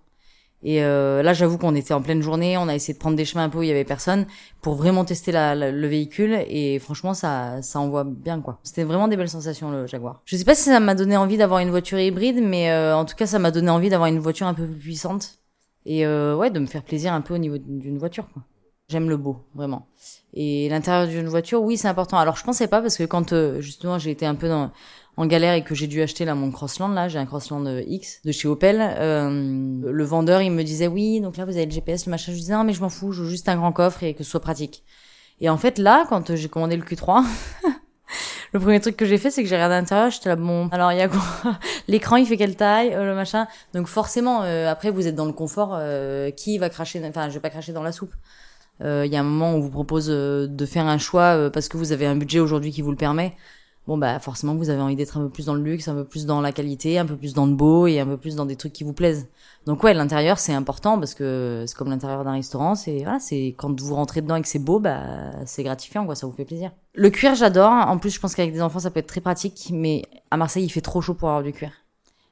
Et 0.64 0.82
euh, 0.82 1.22
là, 1.22 1.34
j'avoue 1.34 1.58
qu'on 1.58 1.74
était 1.74 1.92
en 1.92 2.00
pleine 2.00 2.22
journée, 2.22 2.56
on 2.56 2.68
a 2.68 2.74
essayé 2.74 2.94
de 2.94 2.98
prendre 2.98 3.16
des 3.16 3.26
chemins 3.26 3.44
un 3.44 3.48
peu 3.50 3.58
où 3.58 3.62
il 3.62 3.68
y 3.68 3.70
avait 3.70 3.84
personne 3.84 4.26
pour 4.62 4.76
vraiment 4.76 5.04
tester 5.04 5.30
la, 5.30 5.54
le 5.54 5.86
véhicule 5.86 6.42
et 6.48 6.78
franchement, 6.78 7.12
ça, 7.12 7.60
ça 7.60 7.78
envoie 7.80 8.04
bien 8.04 8.40
quoi. 8.40 8.58
C'était 8.62 8.84
vraiment 8.84 9.06
des 9.06 9.18
belles 9.18 9.28
sensations 9.28 9.70
le 9.70 9.86
Jaguar. 9.86 10.22
Je 10.24 10.36
sais 10.36 10.44
pas 10.44 10.54
si 10.54 10.64
ça 10.64 10.80
m'a 10.80 10.94
donné 10.94 11.18
envie 11.18 11.36
d'avoir 11.36 11.60
une 11.60 11.68
voiture 11.68 11.98
hybride, 11.98 12.40
mais 12.42 12.70
euh, 12.70 12.96
en 12.96 13.04
tout 13.04 13.14
cas, 13.14 13.26
ça 13.26 13.38
m'a 13.38 13.50
donné 13.50 13.68
envie 13.68 13.90
d'avoir 13.90 14.08
une 14.08 14.18
voiture 14.18 14.46
un 14.46 14.54
peu 14.54 14.66
plus 14.66 14.78
puissante 14.78 15.38
et 15.84 16.06
euh, 16.06 16.34
ouais, 16.34 16.50
de 16.50 16.58
me 16.58 16.66
faire 16.66 16.82
plaisir 16.82 17.12
un 17.12 17.20
peu 17.20 17.34
au 17.34 17.38
niveau 17.38 17.58
d'une 17.58 17.98
voiture 17.98 18.30
quoi. 18.32 18.42
J'aime 18.88 19.08
le 19.08 19.16
beau, 19.16 19.38
vraiment. 19.54 19.86
Et 20.34 20.68
l'intérieur 20.68 21.08
d'une 21.08 21.28
voiture, 21.28 21.62
oui, 21.62 21.78
c'est 21.78 21.88
important. 21.88 22.18
Alors, 22.18 22.36
je 22.36 22.44
pensais 22.44 22.68
pas 22.68 22.82
parce 22.82 22.98
que 22.98 23.04
quand 23.04 23.32
euh, 23.32 23.62
justement 23.62 23.98
j'ai 23.98 24.10
été 24.10 24.26
un 24.26 24.34
peu 24.34 24.46
dans 24.48 24.72
en 25.16 25.26
galère 25.26 25.54
et 25.54 25.62
que 25.62 25.74
j'ai 25.74 25.86
dû 25.86 26.02
acheter 26.02 26.24
là 26.24 26.34
mon 26.34 26.50
Crossland 26.50 26.88
là, 26.88 27.08
j'ai 27.08 27.18
un 27.18 27.26
Crossland 27.26 27.64
euh, 27.66 27.82
X 27.86 28.20
de 28.24 28.32
chez 28.32 28.48
Opel. 28.48 28.80
Euh, 28.80 29.80
le 29.84 30.04
vendeur 30.04 30.42
il 30.42 30.50
me 30.50 30.62
disait 30.62 30.88
oui, 30.88 31.20
donc 31.20 31.36
là 31.36 31.44
vous 31.44 31.56
avez 31.56 31.66
le 31.66 31.70
GPS, 31.70 32.06
le 32.06 32.10
machin. 32.10 32.32
Je 32.32 32.36
disais 32.38 32.54
non 32.54 32.64
mais 32.64 32.72
je 32.72 32.80
m'en 32.80 32.88
fous, 32.88 33.12
je 33.12 33.22
veux 33.22 33.28
juste 33.28 33.48
un 33.48 33.56
grand 33.56 33.72
coffre 33.72 34.02
et 34.02 34.14
que 34.14 34.24
ce 34.24 34.30
soit 34.30 34.40
pratique. 34.40 34.82
Et 35.40 35.48
en 35.48 35.56
fait 35.56 35.78
là, 35.78 36.06
quand 36.08 36.30
euh, 36.30 36.36
j'ai 36.36 36.48
commandé 36.48 36.76
le 36.76 36.82
Q3, 36.82 37.24
le 38.52 38.60
premier 38.60 38.80
truc 38.80 38.96
que 38.96 39.06
j'ai 39.06 39.18
fait 39.18 39.30
c'est 39.30 39.42
que 39.42 39.48
j'ai 39.48 39.54
regardé 39.54 39.76
à 39.76 39.80
l'intérieur, 39.80 40.10
j'étais 40.10 40.30
là 40.30 40.36
bon, 40.36 40.68
alors 40.68 40.90
il 40.90 40.98
y 40.98 41.02
a 41.02 41.08
quoi? 41.08 41.20
L'écran 41.88 42.16
il 42.16 42.26
fait 42.26 42.36
quelle 42.36 42.56
taille, 42.56 42.90
le 42.90 43.14
machin? 43.14 43.46
Donc 43.72 43.86
forcément 43.86 44.40
après 44.40 44.90
vous 44.90 45.06
êtes 45.06 45.14
dans 45.14 45.26
le 45.26 45.32
confort, 45.32 45.78
qui 46.36 46.58
va 46.58 46.70
cracher 46.70 47.00
Enfin 47.06 47.28
je 47.28 47.34
vais 47.34 47.40
pas 47.40 47.50
cracher 47.50 47.72
dans 47.72 47.82
la 47.82 47.92
soupe. 47.92 48.12
Il 48.80 49.06
y 49.06 49.16
a 49.16 49.20
un 49.20 49.24
moment 49.24 49.52
où 49.52 49.56
on 49.56 49.60
vous 49.60 49.70
propose 49.70 50.08
de 50.08 50.66
faire 50.66 50.86
un 50.86 50.98
choix 50.98 51.50
parce 51.52 51.68
que 51.68 51.76
vous 51.76 51.92
avez 51.92 52.06
un 52.06 52.16
budget 52.16 52.40
aujourd'hui 52.40 52.72
qui 52.72 52.82
vous 52.82 52.90
le 52.90 52.96
permet 52.96 53.36
bon 53.86 53.98
bah 53.98 54.18
forcément 54.18 54.54
vous 54.54 54.70
avez 54.70 54.80
envie 54.80 54.96
d'être 54.96 55.18
un 55.18 55.22
peu 55.22 55.28
plus 55.28 55.46
dans 55.46 55.54
le 55.54 55.62
luxe, 55.62 55.88
un 55.88 55.94
peu 55.94 56.04
plus 56.04 56.26
dans 56.26 56.40
la 56.40 56.52
qualité, 56.52 56.98
un 56.98 57.06
peu 57.06 57.16
plus 57.16 57.34
dans 57.34 57.46
le 57.46 57.54
beau 57.54 57.86
et 57.86 58.00
un 58.00 58.06
peu 58.06 58.16
plus 58.16 58.36
dans 58.36 58.46
des 58.46 58.56
trucs 58.56 58.72
qui 58.72 58.84
vous 58.84 58.92
plaisent. 58.92 59.28
Donc 59.66 59.82
ouais, 59.82 59.94
l'intérieur 59.94 60.38
c'est 60.38 60.54
important 60.54 60.98
parce 60.98 61.14
que 61.14 61.64
c'est 61.66 61.76
comme 61.76 61.90
l'intérieur 61.90 62.24
d'un 62.24 62.32
restaurant, 62.32 62.74
c'est 62.74 62.98
voilà, 63.02 63.20
c'est 63.20 63.54
quand 63.56 63.80
vous 63.80 63.94
rentrez 63.94 64.22
dedans 64.22 64.36
et 64.36 64.42
que 64.42 64.48
c'est 64.48 64.58
beau, 64.58 64.80
bah 64.80 65.02
c'est 65.46 65.62
gratifiant 65.62 66.04
quoi, 66.06 66.14
ça 66.14 66.26
vous 66.26 66.32
fait 66.32 66.44
plaisir. 66.44 66.70
Le 66.94 67.10
cuir 67.10 67.34
j'adore, 67.34 67.70
en 67.70 67.98
plus 67.98 68.10
je 68.10 68.20
pense 68.20 68.34
qu'avec 68.34 68.52
des 68.52 68.62
enfants 68.62 68.80
ça 68.80 68.90
peut 68.90 69.00
être 69.00 69.06
très 69.06 69.20
pratique, 69.20 69.70
mais 69.72 70.02
à 70.30 70.36
Marseille 70.36 70.64
il 70.64 70.70
fait 70.70 70.80
trop 70.80 71.00
chaud 71.00 71.14
pour 71.14 71.28
avoir 71.28 71.42
du 71.42 71.52
cuir. 71.52 71.72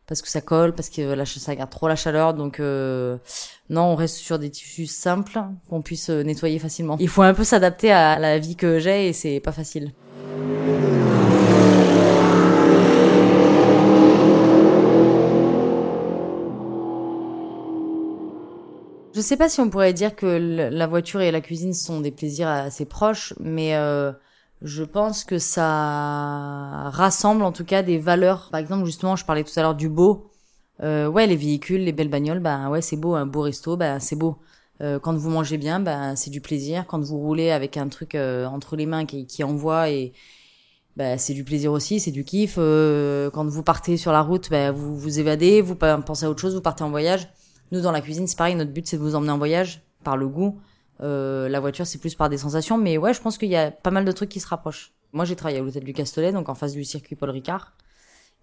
Parce 0.08 0.20
que 0.20 0.28
ça 0.28 0.40
colle, 0.40 0.74
parce 0.74 0.90
que 0.90 1.00
la, 1.00 1.24
ça 1.24 1.54
garde 1.54 1.70
trop 1.70 1.86
la 1.86 1.96
chaleur, 1.96 2.34
donc 2.34 2.60
euh, 2.60 3.16
non, 3.70 3.82
on 3.82 3.94
reste 3.94 4.16
sur 4.16 4.38
des 4.38 4.50
tissus 4.50 4.86
simples 4.86 5.40
qu'on 5.70 5.80
puisse 5.80 6.10
euh, 6.10 6.22
nettoyer 6.22 6.58
facilement. 6.58 6.96
Il 6.98 7.08
faut 7.08 7.22
un 7.22 7.32
peu 7.32 7.44
s'adapter 7.44 7.92
à 7.92 8.18
la 8.18 8.38
vie 8.38 8.56
que 8.56 8.78
j'ai 8.78 9.08
et 9.08 9.12
c'est 9.12 9.40
pas 9.40 9.52
facile. 9.52 9.92
Je 19.22 19.28
sais 19.28 19.36
pas 19.36 19.48
si 19.48 19.60
on 19.60 19.70
pourrait 19.70 19.92
dire 19.92 20.16
que 20.16 20.26
la 20.26 20.86
voiture 20.88 21.20
et 21.20 21.30
la 21.30 21.40
cuisine 21.40 21.74
sont 21.74 22.00
des 22.00 22.10
plaisirs 22.10 22.48
assez 22.48 22.84
proches, 22.86 23.34
mais 23.38 23.76
euh, 23.76 24.10
je 24.62 24.82
pense 24.82 25.22
que 25.22 25.38
ça 25.38 26.90
rassemble 26.90 27.44
en 27.44 27.52
tout 27.52 27.64
cas 27.64 27.84
des 27.84 27.98
valeurs. 27.98 28.48
Par 28.50 28.58
exemple, 28.58 28.84
justement, 28.84 29.14
je 29.14 29.24
parlais 29.24 29.44
tout 29.44 29.52
à 29.54 29.62
l'heure 29.62 29.76
du 29.76 29.88
beau. 29.88 30.32
Euh, 30.82 31.06
ouais, 31.06 31.28
les 31.28 31.36
véhicules, 31.36 31.84
les 31.84 31.92
belles 31.92 32.08
bagnoles, 32.08 32.40
bah 32.40 32.68
ouais, 32.68 32.82
c'est 32.82 32.96
beau. 32.96 33.14
Un 33.14 33.26
beau 33.26 33.42
resto, 33.42 33.76
bah 33.76 34.00
c'est 34.00 34.16
beau. 34.16 34.38
Euh, 34.80 34.98
quand 34.98 35.14
vous 35.14 35.30
mangez 35.30 35.56
bien, 35.56 35.78
bah 35.78 36.16
c'est 36.16 36.30
du 36.30 36.40
plaisir. 36.40 36.84
Quand 36.88 37.00
vous 37.00 37.18
roulez 37.18 37.52
avec 37.52 37.76
un 37.76 37.86
truc 37.86 38.16
euh, 38.16 38.46
entre 38.46 38.74
les 38.74 38.86
mains 38.86 39.06
qui, 39.06 39.28
qui 39.28 39.44
envoie 39.44 39.88
et 39.88 40.14
bah, 40.96 41.16
c'est 41.16 41.34
du 41.34 41.44
plaisir 41.44 41.70
aussi, 41.70 42.00
c'est 42.00 42.10
du 42.10 42.24
kiff. 42.24 42.56
Quand 42.56 43.46
vous 43.46 43.62
partez 43.62 43.96
sur 43.96 44.10
la 44.10 44.22
route, 44.22 44.50
bah, 44.50 44.72
vous 44.72 44.96
vous 44.96 45.20
évadez, 45.20 45.62
vous 45.62 45.76
pensez 45.76 46.26
à 46.26 46.30
autre 46.30 46.40
chose, 46.40 46.56
vous 46.56 46.60
partez 46.60 46.82
en 46.82 46.90
voyage. 46.90 47.28
Nous, 47.72 47.80
dans 47.80 47.90
la 47.90 48.02
cuisine, 48.02 48.26
c'est 48.26 48.36
pareil. 48.36 48.54
Notre 48.54 48.70
but, 48.70 48.86
c'est 48.86 48.98
de 48.98 49.02
vous 49.02 49.14
emmener 49.14 49.32
en 49.32 49.38
voyage 49.38 49.82
par 50.04 50.18
le 50.18 50.28
goût. 50.28 50.60
Euh, 51.00 51.48
la 51.48 51.58
voiture, 51.58 51.86
c'est 51.86 51.98
plus 51.98 52.14
par 52.14 52.28
des 52.28 52.36
sensations. 52.36 52.76
Mais 52.76 52.98
ouais, 52.98 53.14
je 53.14 53.20
pense 53.20 53.38
qu'il 53.38 53.48
y 53.48 53.56
a 53.56 53.70
pas 53.70 53.90
mal 53.90 54.04
de 54.04 54.12
trucs 54.12 54.28
qui 54.28 54.40
se 54.40 54.46
rapprochent. 54.46 54.92
Moi, 55.12 55.24
j'ai 55.24 55.36
travaillé 55.36 55.58
à 55.58 55.62
l'hôtel 55.62 55.82
du 55.82 55.94
Castellet, 55.94 56.32
donc 56.32 56.50
en 56.50 56.54
face 56.54 56.72
du 56.72 56.84
circuit 56.84 57.16
Paul 57.16 57.30
Ricard. 57.30 57.72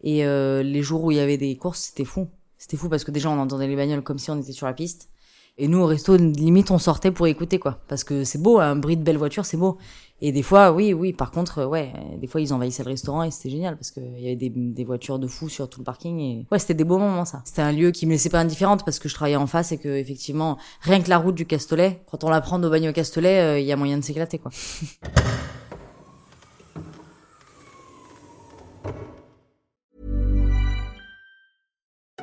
Et 0.01 0.25
euh, 0.25 0.63
les 0.63 0.81
jours 0.81 1.03
où 1.03 1.11
il 1.11 1.17
y 1.17 1.19
avait 1.19 1.37
des 1.37 1.55
courses, 1.57 1.79
c'était 1.79 2.05
fou. 2.05 2.27
C'était 2.57 2.75
fou 2.75 2.89
parce 2.89 3.03
que 3.03 3.11
déjà, 3.11 3.29
on 3.29 3.39
entendait 3.39 3.67
les 3.67 3.75
bagnoles 3.75 4.01
comme 4.01 4.17
si 4.17 4.31
on 4.31 4.41
était 4.41 4.51
sur 4.51 4.65
la 4.65 4.73
piste. 4.73 5.09
Et 5.61 5.67
nous, 5.67 5.79
au 5.79 5.85
resto, 5.85 6.15
limite, 6.15 6.71
on 6.71 6.77
sortait 6.77 7.11
pour 7.11 7.27
écouter, 7.27 7.59
quoi. 7.59 7.79
Parce 7.89 8.05
que 8.05 8.23
c'est 8.23 8.41
beau, 8.41 8.59
un 8.59 8.77
bruit 8.77 8.95
de 8.95 9.03
belle 9.03 9.17
voiture, 9.17 9.43
c'est 9.43 9.57
beau. 9.57 9.77
Et 10.21 10.31
des 10.31 10.41
fois, 10.41 10.71
oui, 10.71 10.93
oui, 10.93 11.11
par 11.11 11.31
contre, 11.31 11.65
ouais, 11.65 11.91
des 12.17 12.27
fois, 12.27 12.39
ils 12.39 12.53
envahissaient 12.53 12.83
le 12.83 12.89
restaurant 12.89 13.23
et 13.23 13.31
c'était 13.31 13.49
génial 13.49 13.75
parce 13.75 13.91
qu'il 13.91 14.19
y 14.19 14.27
avait 14.27 14.37
des, 14.37 14.83
voitures 14.85 15.19
de 15.19 15.27
fous 15.27 15.49
sur 15.49 15.69
tout 15.69 15.79
le 15.81 15.85
parking 15.85 16.19
et 16.19 16.45
ouais, 16.49 16.59
c'était 16.59 16.73
des 16.73 16.85
beaux 16.85 16.97
moments, 16.97 17.25
ça. 17.25 17.41
C'était 17.43 17.61
un 17.61 17.73
lieu 17.73 17.91
qui 17.91 18.05
me 18.05 18.11
laissait 18.11 18.29
pas 18.29 18.39
indifférente 18.39 18.85
parce 18.85 18.99
que 18.99 19.09
je 19.09 19.13
travaillais 19.13 19.35
en 19.35 19.47
face 19.47 19.73
et 19.73 19.77
que, 19.77 19.89
effectivement, 19.89 20.57
rien 20.81 21.01
que 21.01 21.09
la 21.09 21.17
route 21.17 21.35
du 21.35 21.45
Castellet, 21.45 22.01
quand 22.09 22.23
on 22.23 22.29
la 22.29 22.39
prend 22.39 22.61
au 22.61 22.69
bagne 22.69 22.89
au 22.89 22.93
Castellet, 22.93 23.39
euh, 23.39 23.59
il 23.59 23.65
y 23.65 23.71
a 23.73 23.75
moyen 23.75 23.97
de 23.97 24.03
s'éclater, 24.03 24.39
quoi. 24.39 24.51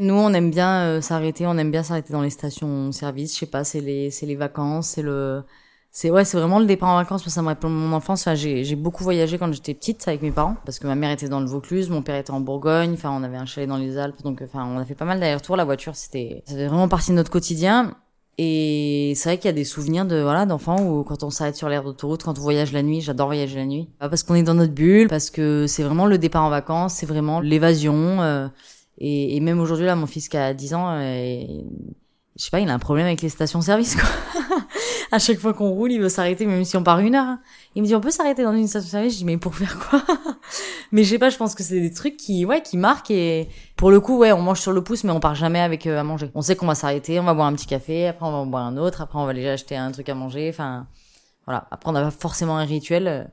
Nous, 0.00 0.14
on 0.14 0.32
aime 0.32 0.50
bien 0.52 0.82
euh, 0.84 1.00
s'arrêter, 1.00 1.44
on 1.48 1.58
aime 1.58 1.72
bien 1.72 1.82
s'arrêter 1.82 2.12
dans 2.12 2.22
les 2.22 2.30
stations-service. 2.30 3.34
Je 3.34 3.40
sais 3.40 3.46
pas, 3.46 3.64
c'est 3.64 3.80
les, 3.80 4.12
c'est 4.12 4.26
les 4.26 4.36
vacances, 4.36 4.90
c'est 4.90 5.02
le, 5.02 5.42
c'est 5.90 6.08
ouais, 6.10 6.24
c'est 6.24 6.38
vraiment 6.38 6.60
le 6.60 6.66
départ 6.66 6.90
en 6.90 6.96
vacances. 6.98 7.24
Que 7.24 7.30
ça 7.30 7.42
me 7.42 7.48
rappelle 7.48 7.70
mon 7.70 7.92
enfance. 7.92 8.20
Enfin, 8.20 8.36
j'ai, 8.36 8.62
j'ai 8.62 8.76
beaucoup 8.76 9.02
voyagé 9.02 9.38
quand 9.38 9.52
j'étais 9.52 9.74
petite 9.74 10.06
avec 10.06 10.22
mes 10.22 10.30
parents, 10.30 10.54
parce 10.64 10.78
que 10.78 10.86
ma 10.86 10.94
mère 10.94 11.10
était 11.10 11.28
dans 11.28 11.40
le 11.40 11.46
Vaucluse, 11.46 11.90
mon 11.90 12.02
père 12.02 12.14
était 12.14 12.30
en 12.30 12.38
Bourgogne. 12.38 12.92
Enfin, 12.92 13.10
on 13.10 13.24
avait 13.24 13.38
un 13.38 13.44
chalet 13.44 13.68
dans 13.68 13.76
les 13.76 13.98
Alpes, 13.98 14.22
donc 14.22 14.40
enfin, 14.40 14.64
on 14.64 14.78
a 14.78 14.84
fait 14.84 14.94
pas 14.94 15.04
mal 15.04 15.18
d'allers-retours. 15.18 15.56
La 15.56 15.64
voiture, 15.64 15.96
c'était, 15.96 16.44
ça 16.46 16.52
faisait 16.52 16.68
vraiment 16.68 16.88
partie 16.88 17.10
de 17.10 17.16
notre 17.16 17.32
quotidien. 17.32 17.96
Et 18.40 19.14
c'est 19.16 19.30
vrai 19.30 19.38
qu'il 19.38 19.46
y 19.46 19.48
a 19.48 19.52
des 19.52 19.64
souvenirs 19.64 20.06
de 20.06 20.22
voilà 20.22 20.46
d'enfants 20.46 20.80
où 20.80 21.02
quand 21.02 21.24
on 21.24 21.30
s'arrête 21.30 21.56
sur 21.56 21.68
l'aire 21.68 21.82
d'autoroute, 21.82 22.22
quand 22.22 22.38
on 22.38 22.40
voyage 22.40 22.72
la 22.72 22.84
nuit, 22.84 23.00
j'adore 23.00 23.26
voyager 23.26 23.56
la 23.56 23.66
nuit. 23.66 23.88
Parce 23.98 24.22
qu'on 24.22 24.36
est 24.36 24.44
dans 24.44 24.54
notre 24.54 24.72
bulle, 24.72 25.08
parce 25.08 25.28
que 25.28 25.66
c'est 25.66 25.82
vraiment 25.82 26.06
le 26.06 26.18
départ 26.18 26.44
en 26.44 26.50
vacances, 26.50 26.94
c'est 26.94 27.06
vraiment 27.06 27.40
l'évasion. 27.40 28.22
euh, 28.22 28.46
et, 28.98 29.36
et 29.36 29.40
même 29.40 29.60
aujourd'hui 29.60 29.86
là, 29.86 29.94
mon 29.96 30.06
fils 30.06 30.28
qui 30.28 30.36
a 30.36 30.52
10 30.54 30.74
ans, 30.74 30.88
euh, 30.90 31.42
je 32.36 32.44
sais 32.44 32.50
pas, 32.50 32.60
il 32.60 32.68
a 32.68 32.74
un 32.74 32.78
problème 32.78 33.06
avec 33.06 33.22
les 33.22 33.28
stations-service 33.28 33.96
quoi. 33.96 34.08
à 35.12 35.18
chaque 35.18 35.38
fois 35.38 35.54
qu'on 35.54 35.70
roule, 35.70 35.92
il 35.92 36.00
veut 36.00 36.08
s'arrêter, 36.08 36.46
même 36.46 36.64
si 36.64 36.76
on 36.76 36.82
part 36.82 36.98
une 37.00 37.14
heure. 37.14 37.24
hein. 37.24 37.40
Il 37.74 37.82
me 37.82 37.86
dit 37.86 37.94
on 37.94 38.00
peut 38.00 38.10
s'arrêter 38.10 38.42
dans 38.42 38.52
une 38.52 38.68
station-service? 38.68 39.14
Je 39.14 39.18
dis 39.18 39.24
mais 39.24 39.36
pour 39.38 39.54
faire 39.54 39.78
quoi? 39.78 40.02
Mais 40.92 41.04
je 41.04 41.10
sais 41.10 41.18
pas, 41.18 41.28
je 41.28 41.36
pense 41.36 41.54
que 41.54 41.62
c'est 41.62 41.80
des 41.80 41.92
trucs 41.92 42.16
qui 42.16 42.46
ouais 42.46 42.62
qui 42.62 42.78
marquent 42.78 43.10
et 43.10 43.48
pour 43.76 43.90
le 43.90 44.00
coup 44.00 44.16
ouais 44.18 44.32
on 44.32 44.40
mange 44.40 44.58
sur 44.60 44.72
le 44.72 44.82
pouce 44.82 45.04
mais 45.04 45.12
on 45.12 45.20
part 45.20 45.34
jamais 45.34 45.60
avec 45.60 45.86
euh, 45.86 46.00
à 46.00 46.02
manger. 46.02 46.30
On 46.34 46.40
sait 46.40 46.56
qu'on 46.56 46.66
va 46.66 46.74
s'arrêter, 46.74 47.20
on 47.20 47.24
va 47.24 47.34
boire 47.34 47.46
un 47.46 47.52
petit 47.52 47.66
café, 47.66 48.06
après 48.08 48.24
on 48.26 48.30
va 48.32 48.38
en 48.38 48.46
boire 48.46 48.64
un 48.64 48.76
autre, 48.78 49.02
après 49.02 49.18
on 49.18 49.24
va 49.24 49.30
aller 49.30 49.46
acheter 49.46 49.76
un 49.76 49.90
truc 49.92 50.08
à 50.08 50.14
manger. 50.14 50.48
Enfin 50.48 50.86
voilà. 51.44 51.66
Après 51.70 51.90
on 51.90 51.92
pas 51.92 52.10
forcément 52.10 52.56
un 52.56 52.64
rituel. 52.64 53.06
euh, 53.06 53.24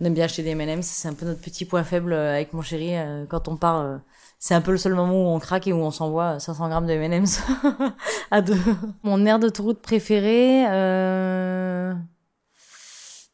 On 0.00 0.04
aime 0.04 0.14
bien 0.14 0.24
acheter 0.26 0.42
des 0.42 0.50
M&M's, 0.50 0.84
c'est 0.86 1.08
un 1.08 1.14
peu 1.14 1.24
notre 1.24 1.40
petit 1.40 1.64
point 1.64 1.82
faible 1.82 2.12
avec 2.12 2.52
mon 2.52 2.60
chéri 2.62 2.92
quand 3.28 3.48
on 3.48 3.56
part. 3.56 4.00
C'est 4.38 4.54
un 4.54 4.60
peu 4.60 4.70
le 4.70 4.76
seul 4.76 4.94
moment 4.94 5.14
où 5.14 5.34
on 5.34 5.38
craque 5.40 5.66
et 5.66 5.72
où 5.72 5.78
on 5.78 5.90
s'envoie 5.90 6.38
500 6.38 6.68
grammes 6.68 6.86
de 6.86 6.92
M&M's 6.92 7.42
à 8.30 8.40
deux. 8.40 8.56
Mon 9.02 9.26
aire 9.26 9.40
d'autoroute 9.40 9.80
préférée, 9.80 10.64
euh... 10.68 11.92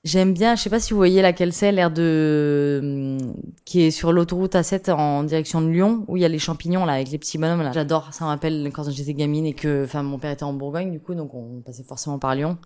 j'aime 0.02 0.32
bien, 0.32 0.56
je 0.56 0.62
sais 0.62 0.70
pas 0.70 0.80
si 0.80 0.92
vous 0.92 0.96
voyez 0.96 1.20
laquelle 1.20 1.52
c'est, 1.52 1.72
l'aire 1.72 1.90
de 1.90 3.18
qui 3.66 3.82
est 3.82 3.90
sur 3.90 4.12
l'autoroute 4.12 4.54
A7 4.54 4.92
en 4.92 5.24
direction 5.24 5.60
de 5.60 5.68
Lyon, 5.68 6.06
où 6.08 6.16
il 6.16 6.20
y 6.20 6.24
a 6.24 6.28
les 6.28 6.38
champignons 6.38 6.86
là 6.86 6.94
avec 6.94 7.10
les 7.10 7.18
petits 7.18 7.36
bonhommes 7.36 7.62
là. 7.62 7.72
J'adore, 7.72 8.14
ça 8.14 8.24
me 8.24 8.30
rappelle 8.30 8.70
quand 8.72 8.90
j'étais 8.90 9.14
gamine 9.14 9.44
et 9.44 9.54
que, 9.54 9.84
enfin, 9.84 10.02
mon 10.02 10.18
père 10.18 10.30
était 10.30 10.44
en 10.44 10.54
Bourgogne 10.54 10.90
du 10.90 11.00
coup, 11.00 11.14
donc 11.14 11.34
on 11.34 11.60
passait 11.60 11.84
forcément 11.84 12.18
par 12.18 12.34
Lyon 12.34 12.56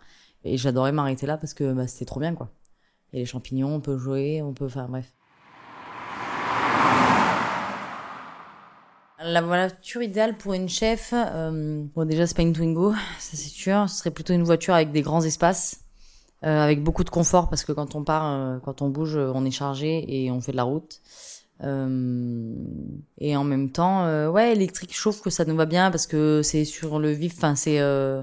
et 0.44 0.56
j'adorais 0.56 0.92
m'arrêter 0.92 1.26
là 1.26 1.38
parce 1.38 1.54
que 1.54 1.72
bah, 1.72 1.88
c'était 1.88 2.04
trop 2.04 2.20
bien 2.20 2.34
quoi. 2.34 2.50
A 3.12 3.16
les 3.16 3.24
champignons, 3.24 3.74
on 3.74 3.80
peut 3.80 3.98
jouer, 3.98 4.42
on 4.42 4.52
peut 4.52 4.68
faire 4.68 4.86
bref. 4.86 5.12
La 9.20 9.42
voiture 9.42 10.00
idéale 10.02 10.36
pour 10.36 10.52
une 10.52 10.68
chef, 10.68 11.12
euh, 11.12 11.82
bon 11.94 12.04
déjà 12.04 12.24
c'est 12.26 12.36
pas 12.36 12.42
une 12.42 12.52
Twingo, 12.52 12.92
ça 12.92 13.36
c'est 13.36 13.48
sûr. 13.48 13.88
Ce 13.88 13.98
serait 13.98 14.12
plutôt 14.12 14.32
une 14.32 14.44
voiture 14.44 14.74
avec 14.74 14.92
des 14.92 15.02
grands 15.02 15.22
espaces, 15.22 15.80
euh, 16.44 16.62
avec 16.62 16.84
beaucoup 16.84 17.02
de 17.02 17.10
confort 17.10 17.48
parce 17.48 17.64
que 17.64 17.72
quand 17.72 17.96
on 17.96 18.04
part, 18.04 18.32
euh, 18.32 18.58
quand 18.60 18.80
on 18.80 18.88
bouge, 18.90 19.16
on 19.16 19.44
est 19.44 19.50
chargé 19.50 20.04
et 20.06 20.30
on 20.30 20.40
fait 20.40 20.52
de 20.52 20.56
la 20.56 20.62
route. 20.62 21.00
Euh, 21.64 22.54
et 23.18 23.36
en 23.36 23.42
même 23.42 23.72
temps, 23.72 24.04
euh, 24.06 24.30
ouais, 24.30 24.52
électrique, 24.52 24.94
je 24.94 25.00
trouve 25.00 25.20
que 25.20 25.30
ça 25.30 25.44
nous 25.44 25.56
va 25.56 25.66
bien 25.66 25.90
parce 25.90 26.06
que 26.06 26.42
c'est 26.44 26.64
sur 26.64 27.00
le 27.00 27.10
vif. 27.10 27.34
Enfin, 27.38 27.56
c'est 27.56 27.80
euh, 27.80 28.22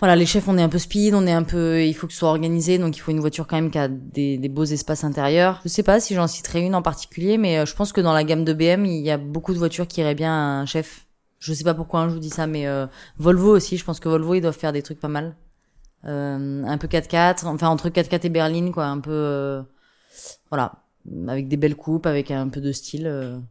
voilà, 0.00 0.16
les 0.16 0.26
chefs, 0.26 0.48
on 0.48 0.56
est 0.56 0.62
un 0.62 0.68
peu 0.68 0.78
speed, 0.78 1.14
on 1.14 1.26
est 1.26 1.32
un 1.32 1.42
peu, 1.42 1.84
il 1.84 1.92
faut 1.92 2.06
que 2.06 2.14
ce 2.14 2.18
soit 2.18 2.30
organisé, 2.30 2.78
donc 2.78 2.96
il 2.96 3.00
faut 3.00 3.10
une 3.10 3.20
voiture 3.20 3.46
quand 3.46 3.56
même 3.56 3.70
qui 3.70 3.78
a 3.78 3.86
des, 3.86 4.38
beaux 4.48 4.64
espaces 4.64 5.04
intérieurs. 5.04 5.60
Je 5.62 5.68
sais 5.68 5.82
pas 5.82 6.00
si 6.00 6.14
j'en 6.14 6.26
citerai 6.26 6.62
une 6.62 6.74
en 6.74 6.80
particulier, 6.80 7.36
mais 7.36 7.58
euh, 7.58 7.66
je 7.66 7.74
pense 7.74 7.92
que 7.92 8.00
dans 8.00 8.14
la 8.14 8.24
gamme 8.24 8.44
de 8.44 8.54
BM, 8.54 8.86
il 8.86 9.02
y 9.02 9.10
a 9.10 9.18
beaucoup 9.18 9.52
de 9.52 9.58
voitures 9.58 9.86
qui 9.86 10.00
iraient 10.00 10.14
bien 10.14 10.32
à 10.32 10.60
un 10.62 10.66
chef. 10.66 11.06
Je 11.38 11.52
sais 11.52 11.64
pas 11.64 11.74
pourquoi 11.74 12.00
hein, 12.00 12.08
je 12.08 12.14
vous 12.14 12.20
dis 12.20 12.30
ça, 12.30 12.46
mais 12.46 12.66
euh, 12.66 12.86
Volvo 13.18 13.54
aussi, 13.54 13.76
je 13.76 13.84
pense 13.84 14.00
que 14.00 14.08
Volvo, 14.08 14.34
ils 14.34 14.40
doivent 14.40 14.56
faire 14.56 14.72
des 14.72 14.82
trucs 14.82 15.00
pas 15.00 15.08
mal. 15.08 15.36
Euh, 16.06 16.64
un 16.64 16.78
peu 16.78 16.86
4x4, 16.88 17.46
enfin 17.46 17.68
entre 17.68 17.90
4x4 17.90 18.24
et 18.24 18.28
berline, 18.30 18.72
quoi, 18.72 18.86
un 18.86 19.00
peu, 19.00 19.10
euh, 19.12 19.62
voilà, 20.48 20.82
avec 21.28 21.48
des 21.48 21.58
belles 21.58 21.76
coupes, 21.76 22.06
avec 22.06 22.30
un 22.30 22.48
peu 22.48 22.62
de 22.62 22.72
style. 22.72 23.42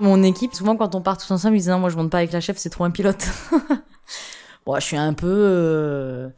Mon 0.00 0.22
équipe, 0.22 0.54
souvent 0.54 0.76
quand 0.76 0.94
on 0.94 1.02
part 1.02 1.18
tous 1.18 1.30
ensemble, 1.30 1.56
ils 1.56 1.60
disent 1.60 1.68
non, 1.68 1.78
moi 1.78 1.90
je 1.90 1.96
monte 1.96 2.10
pas 2.10 2.18
avec 2.18 2.32
la 2.32 2.40
chef, 2.40 2.56
c'est 2.56 2.70
trop 2.70 2.84
un 2.84 2.90
pilote. 2.90 3.26
bon, 4.66 4.74
je 4.76 4.80
suis 4.84 4.96
un 4.96 5.12
peu, 5.12 5.26
euh, 5.28 6.28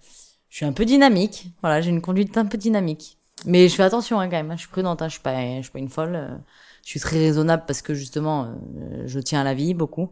je 0.50 0.56
suis 0.56 0.64
un 0.66 0.72
peu 0.72 0.84
dynamique. 0.84 1.48
Voilà, 1.62 1.80
j'ai 1.80 1.90
une 1.90 2.00
conduite 2.00 2.36
un 2.36 2.46
peu 2.46 2.58
dynamique. 2.58 3.18
Mais 3.46 3.68
je 3.68 3.74
fais 3.74 3.82
attention 3.84 4.20
hein, 4.20 4.26
quand 4.28 4.36
même. 4.36 4.50
hein, 4.50 4.56
je 4.56 4.62
suis 4.62 4.70
prudente. 4.70 5.02
Hein, 5.02 5.08
je 5.08 5.12
suis 5.14 5.22
pas, 5.22 5.34
je 5.58 5.62
suis 5.62 5.70
pas 5.72 5.78
une 5.78 5.88
folle. 5.88 6.14
euh, 6.16 6.36
je 6.84 6.90
suis 6.90 7.00
très 7.00 7.18
raisonnable 7.18 7.64
parce 7.66 7.82
que 7.82 7.94
justement, 7.94 8.46
euh, 8.46 9.04
je 9.06 9.20
tiens 9.20 9.40
à 9.42 9.44
la 9.44 9.54
vie 9.54 9.74
beaucoup. 9.74 10.10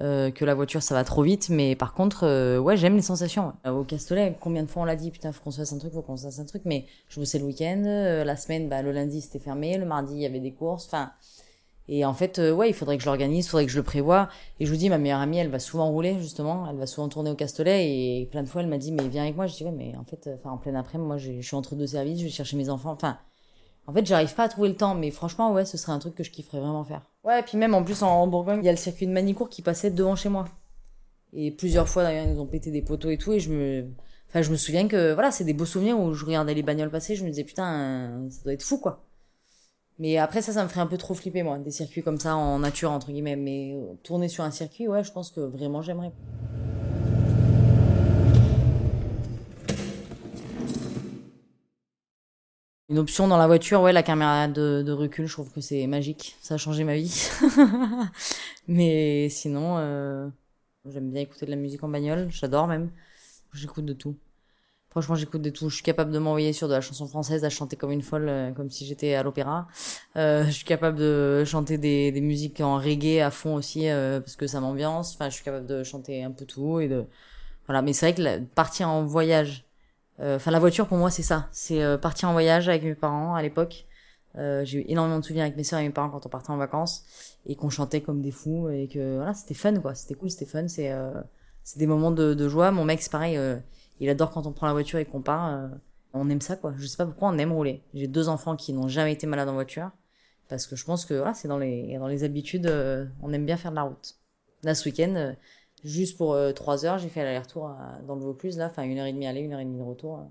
Euh, 0.00 0.30
que 0.30 0.44
la 0.44 0.54
voiture 0.54 0.82
ça 0.82 0.94
va 0.94 1.04
trop 1.04 1.22
vite, 1.22 1.50
mais 1.50 1.76
par 1.76 1.92
contre, 1.94 2.24
euh, 2.24 2.58
ouais, 2.58 2.76
j'aime 2.76 2.96
les 2.96 3.02
sensations. 3.02 3.52
Au 3.66 3.84
Castellet, 3.84 4.36
combien 4.40 4.62
de 4.62 4.68
fois 4.68 4.82
on 4.82 4.84
l'a 4.86 4.96
dit, 4.96 5.10
putain, 5.10 5.32
faut 5.32 5.42
qu'on 5.42 5.50
se 5.50 5.58
fasse 5.58 5.72
un 5.74 5.78
truc, 5.78 5.92
faut 5.92 6.00
qu'on 6.02 6.16
se 6.16 6.24
fasse 6.24 6.38
un 6.38 6.46
truc, 6.46 6.62
mais 6.64 6.86
je 7.08 7.20
bossais 7.20 7.38
le 7.38 7.44
week-end, 7.44 7.82
la 8.24 8.36
semaine, 8.36 8.68
bah, 8.68 8.82
le 8.82 8.92
lundi 8.92 9.20
c'était 9.20 9.40
fermé, 9.40 9.76
le 9.76 9.84
mardi 9.86 10.14
il 10.14 10.20
y 10.20 10.26
avait 10.26 10.40
des 10.40 10.52
courses, 10.54 10.86
enfin, 10.86 11.10
et 11.92 12.04
en 12.04 12.14
fait, 12.14 12.38
euh, 12.38 12.52
ouais, 12.52 12.70
il 12.70 12.72
faudrait 12.72 12.96
que 12.96 13.02
je 13.02 13.08
l'organise, 13.08 13.46
il 13.46 13.48
faudrait 13.48 13.66
que 13.66 13.72
je 13.72 13.76
le 13.76 13.82
prévoie. 13.82 14.28
Et 14.60 14.64
je 14.64 14.70
vous 14.70 14.76
dis, 14.76 14.88
ma 14.88 14.96
meilleure 14.96 15.18
amie, 15.18 15.38
elle 15.38 15.48
va 15.48 15.58
souvent 15.58 15.90
rouler, 15.90 16.20
justement. 16.20 16.68
Elle 16.70 16.76
va 16.76 16.86
souvent 16.86 17.08
tourner 17.08 17.30
au 17.30 17.34
Castellet. 17.34 17.90
Et 17.90 18.26
plein 18.30 18.44
de 18.44 18.48
fois, 18.48 18.62
elle 18.62 18.68
m'a 18.68 18.78
dit, 18.78 18.92
mais 18.92 19.08
viens 19.08 19.24
avec 19.24 19.34
moi. 19.34 19.48
Je 19.48 19.56
dis, 19.56 19.64
ouais, 19.64 19.72
mais 19.72 19.96
en 19.96 20.04
fait, 20.04 20.28
euh, 20.28 20.36
en 20.44 20.56
plein 20.56 20.76
après, 20.76 20.98
moi, 20.98 21.16
j'ai- 21.16 21.42
je 21.42 21.46
suis 21.48 21.56
entre 21.56 21.74
deux 21.74 21.88
services, 21.88 22.20
je 22.20 22.24
vais 22.26 22.30
chercher 22.30 22.56
mes 22.56 22.70
enfants. 22.70 22.92
Enfin, 22.92 23.18
en 23.88 23.92
fait, 23.92 24.06
j'arrive 24.06 24.32
pas 24.36 24.44
à 24.44 24.48
trouver 24.48 24.68
le 24.68 24.76
temps. 24.76 24.94
Mais 24.94 25.10
franchement, 25.10 25.52
ouais, 25.52 25.64
ce 25.64 25.76
serait 25.76 25.90
un 25.90 25.98
truc 25.98 26.14
que 26.14 26.22
je 26.22 26.30
kifferais 26.30 26.60
vraiment 26.60 26.84
faire. 26.84 27.02
Ouais, 27.24 27.40
et 27.40 27.42
puis 27.42 27.58
même, 27.58 27.74
en 27.74 27.82
plus, 27.82 28.04
en, 28.04 28.08
en 28.08 28.26
Bourgogne, 28.28 28.60
il 28.62 28.66
y 28.66 28.68
a 28.68 28.72
le 28.72 28.78
circuit 28.78 29.08
de 29.08 29.12
Manicourt 29.12 29.48
qui 29.48 29.62
passait 29.62 29.90
devant 29.90 30.14
chez 30.14 30.28
moi. 30.28 30.44
Et 31.32 31.50
plusieurs 31.50 31.88
fois, 31.88 32.04
d'ailleurs, 32.04 32.24
ils 32.24 32.34
nous 32.34 32.40
ont 32.40 32.46
pété 32.46 32.70
des 32.70 32.82
poteaux 32.82 33.10
et 33.10 33.18
tout. 33.18 33.32
Et 33.32 33.40
je 33.40 33.50
me, 33.50 33.88
enfin, 34.28 34.42
je 34.42 34.50
me 34.52 34.56
souviens 34.56 34.86
que, 34.86 35.12
voilà, 35.12 35.32
c'est 35.32 35.44
des 35.44 35.54
beaux 35.54 35.64
souvenirs 35.64 35.98
où 35.98 36.14
je 36.14 36.24
regardais 36.24 36.54
les 36.54 36.62
bagnoles 36.62 36.90
passer. 36.90 37.16
Je 37.16 37.24
me 37.24 37.30
disais, 37.30 37.42
putain, 37.44 38.28
ça 38.30 38.42
doit 38.44 38.52
être 38.52 38.62
fou, 38.62 38.78
quoi. 38.78 39.04
Mais 40.00 40.16
après, 40.16 40.40
ça, 40.40 40.54
ça 40.54 40.64
me 40.64 40.68
ferait 40.68 40.80
un 40.80 40.86
peu 40.86 40.96
trop 40.96 41.12
flipper, 41.12 41.42
moi, 41.42 41.58
des 41.58 41.70
circuits 41.70 42.02
comme 42.02 42.18
ça 42.18 42.34
en 42.34 42.58
nature, 42.60 42.90
entre 42.90 43.12
guillemets. 43.12 43.36
Mais 43.36 43.74
euh, 43.74 43.94
tourner 44.02 44.28
sur 44.28 44.42
un 44.44 44.50
circuit, 44.50 44.88
ouais, 44.88 45.04
je 45.04 45.12
pense 45.12 45.30
que 45.30 45.40
vraiment 45.40 45.82
j'aimerais. 45.82 46.10
Une 52.88 52.98
option 52.98 53.28
dans 53.28 53.36
la 53.36 53.46
voiture, 53.46 53.82
ouais, 53.82 53.92
la 53.92 54.02
caméra 54.02 54.48
de, 54.48 54.90
recul, 54.90 55.26
je 55.26 55.34
trouve 55.34 55.52
que 55.52 55.60
c'est 55.60 55.86
magique. 55.86 56.34
Ça 56.40 56.54
a 56.54 56.56
changé 56.56 56.82
ma 56.84 56.96
vie. 56.96 57.28
Mais 58.68 59.28
sinon, 59.28 59.76
euh, 59.78 60.28
j'aime 60.86 61.10
bien 61.10 61.20
écouter 61.20 61.44
de 61.44 61.50
la 61.50 61.56
musique 61.58 61.84
en 61.84 61.88
bagnole. 61.88 62.30
J'adore 62.30 62.66
même. 62.68 62.90
J'écoute 63.52 63.84
de 63.84 63.92
tout. 63.92 64.16
Franchement, 64.90 65.14
j'écoute 65.14 65.40
de 65.42 65.50
tout. 65.50 65.68
Je 65.68 65.76
suis 65.76 65.84
capable 65.84 66.10
de 66.10 66.18
m'envoyer 66.18 66.52
sur 66.52 66.66
de 66.66 66.72
la 66.74 66.80
chanson 66.80 67.06
française, 67.06 67.44
à 67.44 67.48
chanter 67.48 67.76
comme 67.76 67.92
une 67.92 68.02
folle, 68.02 68.28
euh, 68.28 68.50
comme 68.50 68.70
si 68.70 68.84
j'étais 68.86 69.14
à 69.14 69.22
l'opéra. 69.22 69.68
Euh, 70.16 70.44
je 70.46 70.50
suis 70.50 70.64
capable 70.64 70.98
de 70.98 71.44
chanter 71.46 71.78
des, 71.78 72.10
des 72.10 72.20
musiques 72.20 72.60
en 72.60 72.76
reggae 72.76 73.20
à 73.20 73.30
fond 73.30 73.54
aussi, 73.54 73.88
euh, 73.88 74.18
parce 74.18 74.34
que 74.34 74.48
ça 74.48 74.60
m'ambiance. 74.60 75.14
Enfin, 75.14 75.28
je 75.28 75.34
suis 75.36 75.44
capable 75.44 75.66
de 75.66 75.84
chanter 75.84 76.24
un 76.24 76.32
peu 76.32 76.44
tout 76.44 76.80
et 76.80 76.88
de 76.88 77.04
voilà. 77.66 77.82
Mais 77.82 77.92
c'est 77.92 78.10
vrai 78.10 78.14
que 78.40 78.44
partir 78.46 78.88
en 78.88 79.04
voyage, 79.04 79.64
euh, 80.18 80.36
enfin 80.36 80.50
la 80.50 80.58
voiture 80.58 80.88
pour 80.88 80.98
moi 80.98 81.08
c'est 81.10 81.22
ça, 81.22 81.48
c'est 81.52 81.82
euh, 81.82 81.96
partir 81.96 82.28
en 82.28 82.32
voyage 82.32 82.68
avec 82.68 82.82
mes 82.82 82.96
parents 82.96 83.36
à 83.36 83.42
l'époque. 83.42 83.86
J'ai 84.36 84.78
eu 84.78 84.84
énormément 84.88 85.18
de 85.20 85.24
souvenirs 85.24 85.44
avec 85.44 85.56
mes 85.56 85.64
soeurs 85.64 85.80
et 85.80 85.84
mes 85.84 85.90
parents 85.90 86.08
quand 86.10 86.24
on 86.26 86.28
partait 86.28 86.50
en 86.50 86.56
vacances 86.56 87.04
et 87.46 87.56
qu'on 87.56 87.70
chantait 87.70 88.00
comme 88.00 88.22
des 88.22 88.30
fous 88.30 88.68
et 88.70 88.88
que 88.88 89.16
voilà 89.16 89.34
c'était 89.34 89.54
fun 89.54 89.74
quoi, 89.80 89.94
c'était 89.96 90.14
cool, 90.14 90.30
c'était 90.30 90.46
fun, 90.46 90.68
c'est 90.68 90.92
c'est 91.64 91.78
des 91.78 91.86
moments 91.88 92.12
de, 92.12 92.34
de 92.34 92.48
joie. 92.48 92.70
Mon 92.70 92.84
mec 92.84 93.02
c'est 93.02 93.10
pareil. 93.10 93.36
Il 94.00 94.08
adore 94.08 94.30
quand 94.30 94.46
on 94.46 94.52
prend 94.52 94.66
la 94.66 94.72
voiture 94.72 94.98
et 94.98 95.04
qu'on 95.04 95.22
part. 95.22 95.54
euh, 95.54 95.68
on 96.12 96.28
aime 96.28 96.40
ça, 96.40 96.56
quoi. 96.56 96.74
Je 96.76 96.86
sais 96.86 96.96
pas 96.96 97.06
pourquoi 97.06 97.28
on 97.28 97.38
aime 97.38 97.52
rouler. 97.52 97.82
J'ai 97.94 98.08
deux 98.08 98.28
enfants 98.28 98.56
qui 98.56 98.72
n'ont 98.72 98.88
jamais 98.88 99.12
été 99.12 99.26
malades 99.26 99.48
en 99.48 99.52
voiture. 99.54 99.90
Parce 100.48 100.66
que 100.66 100.74
je 100.74 100.84
pense 100.84 101.04
que 101.04 101.14
voilà, 101.14 101.34
c'est 101.34 101.46
dans 101.46 101.58
les, 101.58 101.96
dans 101.98 102.08
les 102.08 102.24
habitudes, 102.24 102.66
euh, 102.66 103.06
on 103.22 103.32
aime 103.32 103.46
bien 103.46 103.56
faire 103.56 103.70
de 103.70 103.76
la 103.76 103.82
route. 103.84 104.16
Là, 104.64 104.74
ce 104.74 104.88
week-end, 104.88 105.14
euh, 105.14 105.32
juste 105.84 106.16
pour 106.16 106.36
trois 106.54 106.84
heures, 106.84 106.98
j'ai 106.98 107.08
fait 107.08 107.22
l'aller-retour 107.22 107.70
dans 108.08 108.16
le 108.16 108.22
Vaucluse, 108.22 108.58
là, 108.58 108.66
enfin 108.66 108.82
une 108.82 108.98
heure 108.98 109.06
et 109.06 109.12
demie 109.12 109.26
aller, 109.28 109.40
une 109.40 109.52
heure 109.52 109.60
et 109.60 109.64
demie 109.64 109.78
de 109.78 109.84
retour. 109.84 110.26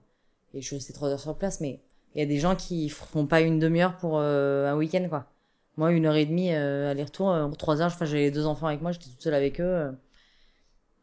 et 0.53 0.61
je 0.61 0.65
suis 0.67 0.75
restée 0.75 0.93
trois 0.93 1.09
heures 1.09 1.19
sur 1.19 1.35
place. 1.38 1.61
Mais 1.61 1.79
il 2.15 2.19
y 2.19 2.23
a 2.23 2.25
des 2.25 2.38
gens 2.39 2.55
qui 2.55 2.89
font 2.89 3.25
pas 3.27 3.39
une 3.41 3.59
demi-heure 3.59 3.95
pour 3.97 4.19
un 4.19 4.75
week-end, 4.75 5.07
quoi. 5.09 5.25
Moi, 5.77 5.93
une 5.93 6.05
heure 6.05 6.15
et 6.15 6.25
demie 6.25 6.51
aller-retour, 6.51 7.33
trois 7.57 7.81
heures, 7.81 7.88
enfin, 7.88 8.05
j'avais 8.05 8.23
les 8.23 8.31
deux 8.31 8.45
enfants 8.45 8.67
avec 8.67 8.81
moi, 8.81 8.91
j'étais 8.91 9.09
toute 9.09 9.21
seule 9.21 9.33
avec 9.33 9.61
eux. 9.61 9.91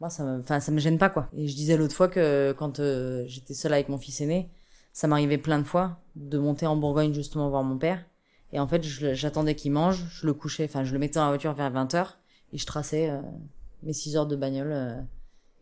Moi 0.01 0.11
ça 0.11 0.25
me 0.25 0.41
enfin 0.41 0.61
ça 0.61 0.73
me 0.73 0.79
gêne 0.79 0.99
pas 0.99 1.11
quoi. 1.11 1.29
Et 1.37 1.49
je 1.49 1.55
disais 1.55 1.77
l'autre 1.77 1.95
fois 1.95 2.09
que 2.09 2.55
quand 2.59 2.81
euh, 2.81 3.25
j'étais 3.27 3.55
seule 3.55 3.73
avec 3.73 3.89
mon 3.89 3.99
fils 3.99 4.21
aîné 4.21 4.51
ça 4.93 5.07
m'arrivait 5.09 5.39
plein 5.39 5.59
de 5.59 5.65
fois 5.65 5.99
de 6.17 6.39
monter 6.39 6.67
en 6.67 6.77
Bourgogne 6.77 7.13
justement 7.13 7.51
voir 7.51 7.63
mon 7.63 7.79
père. 7.79 8.05
Et 8.53 8.61
en 8.61 8.67
fait 8.67 8.83
j'attendais 8.83 9.55
qu'il 9.55 9.73
mange 9.73 10.05
je 10.11 10.27
le 10.27 10.35
couchais 10.35 10.65
enfin 10.65 10.85
je 10.85 10.93
le 10.93 10.99
mettais 10.99 11.15
dans 11.15 11.25
la 11.25 11.31
voiture 11.31 11.53
vers 11.55 11.73
20h 11.73 12.15
et 12.53 12.59
je 12.59 12.67
traçais 12.67 13.11
euh, 13.11 13.21
mes 13.83 13.93
6 13.93 14.17
heures 14.17 14.27
de 14.27 14.37
bagnole 14.37 14.73
euh, 14.73 15.01